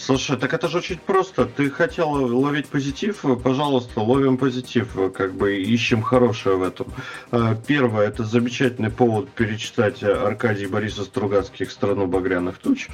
[0.00, 1.44] Слушай, так это же очень просто.
[1.44, 6.86] Ты хотел ловить позитив, пожалуйста, ловим позитив, как бы ищем хорошее в этом.
[7.30, 12.88] А, первое, это замечательный повод перечитать Аркадий Бориса Стругацких «Страну багряных туч».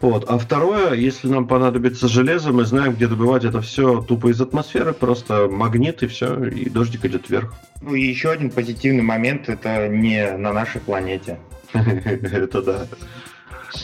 [0.00, 0.24] Вот.
[0.28, 4.92] А второе, если нам понадобится железо, мы знаем, где добывать это все тупо из атмосферы,
[4.92, 7.54] просто магнит и все, и дождик идет вверх.
[7.80, 11.40] Ну и еще один позитивный момент, это не на нашей планете.
[11.74, 12.86] Это да.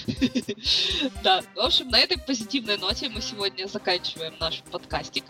[1.22, 5.24] Да, в общем, на этой позитивной ноте мы сегодня заканчиваем наш подкастик,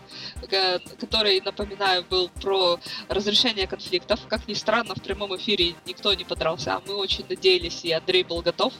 [0.51, 2.79] э, который, напоминаю, был про
[3.09, 4.21] разрешение конфликтов.
[4.29, 8.25] Как ни странно, в прямом эфире никто не подрался, а мы очень надеялись, и Андрей
[8.25, 8.73] был готов.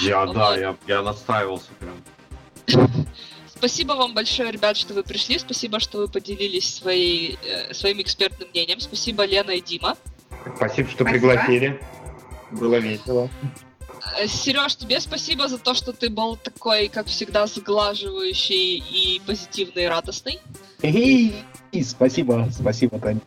[0.00, 0.34] Я, вот.
[0.34, 2.84] да, я, я настраивался прям.
[3.58, 5.38] Спасибо вам большое, ребят, что вы пришли.
[5.38, 8.78] Спасибо, что вы поделились своей, э, своим экспертным мнением.
[8.78, 9.96] Спасибо, Лена и Дима.
[10.56, 11.10] Спасибо, что Спасибо.
[11.10, 11.80] пригласили.
[12.52, 13.28] Было весело.
[14.16, 19.84] Э, Сереж, тебе спасибо за то, что ты был такой, как всегда, сглаживающий и позитивный
[19.84, 20.40] и радостный.
[20.82, 21.34] Эй,
[21.84, 23.20] спасибо, спасибо, Таня.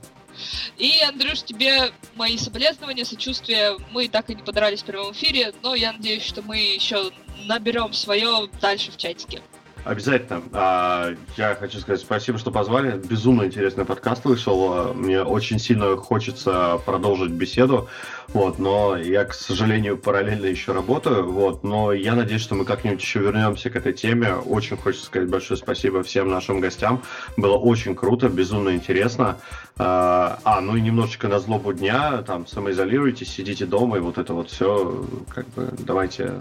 [0.78, 3.78] И, Андрюш, тебе мои соболезнования, сочувствия.
[3.92, 7.12] Мы так и не подрались в прямом эфире, но я надеюсь, что мы еще
[7.46, 9.42] наберем свое дальше в чатике.
[9.84, 10.44] Обязательно.
[10.54, 12.98] А, я хочу сказать спасибо, что позвали.
[12.98, 14.94] Безумно интересный подкаст вышел.
[14.94, 17.90] Мне очень сильно хочется продолжить беседу.
[18.28, 21.30] Вот, но я, к сожалению, параллельно еще работаю.
[21.30, 24.36] Вот, но я надеюсь, что мы как-нибудь еще вернемся к этой теме.
[24.36, 27.02] Очень хочется сказать большое спасибо всем нашим гостям.
[27.36, 29.38] Было очень круто, безумно интересно.
[29.78, 34.34] А, а ну и немножечко на злобу дня, там, самоизолируйтесь, сидите дома, и вот это
[34.34, 36.34] вот все, как бы, давайте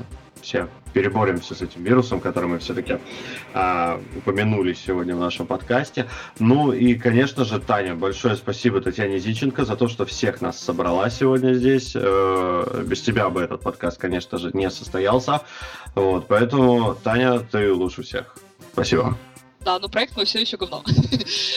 [0.42, 2.98] все переборемся с этим вирусом, который мы все-таки
[3.54, 6.06] а, упомянули сегодня в нашем подкасте.
[6.38, 11.10] Ну и, конечно же, Таня, большое спасибо Татьяне Зиченко за то, что всех нас собрала
[11.10, 11.92] сегодня здесь.
[11.94, 15.42] Э, без тебя бы этот подкаст, конечно же, не состоялся.
[15.94, 18.36] Вот, поэтому, Таня, ты лучше всех.
[18.72, 19.16] Спасибо.
[19.60, 20.82] Да, но проект мой все еще говно.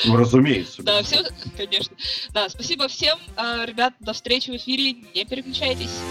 [0.05, 0.84] Ну, разумеется.
[0.84, 1.23] Да, все,
[1.55, 1.95] конечно.
[2.31, 3.18] Да, спасибо всем.
[3.38, 4.93] А, ребят, до встречи в эфире.
[5.15, 6.01] Не переключайтесь.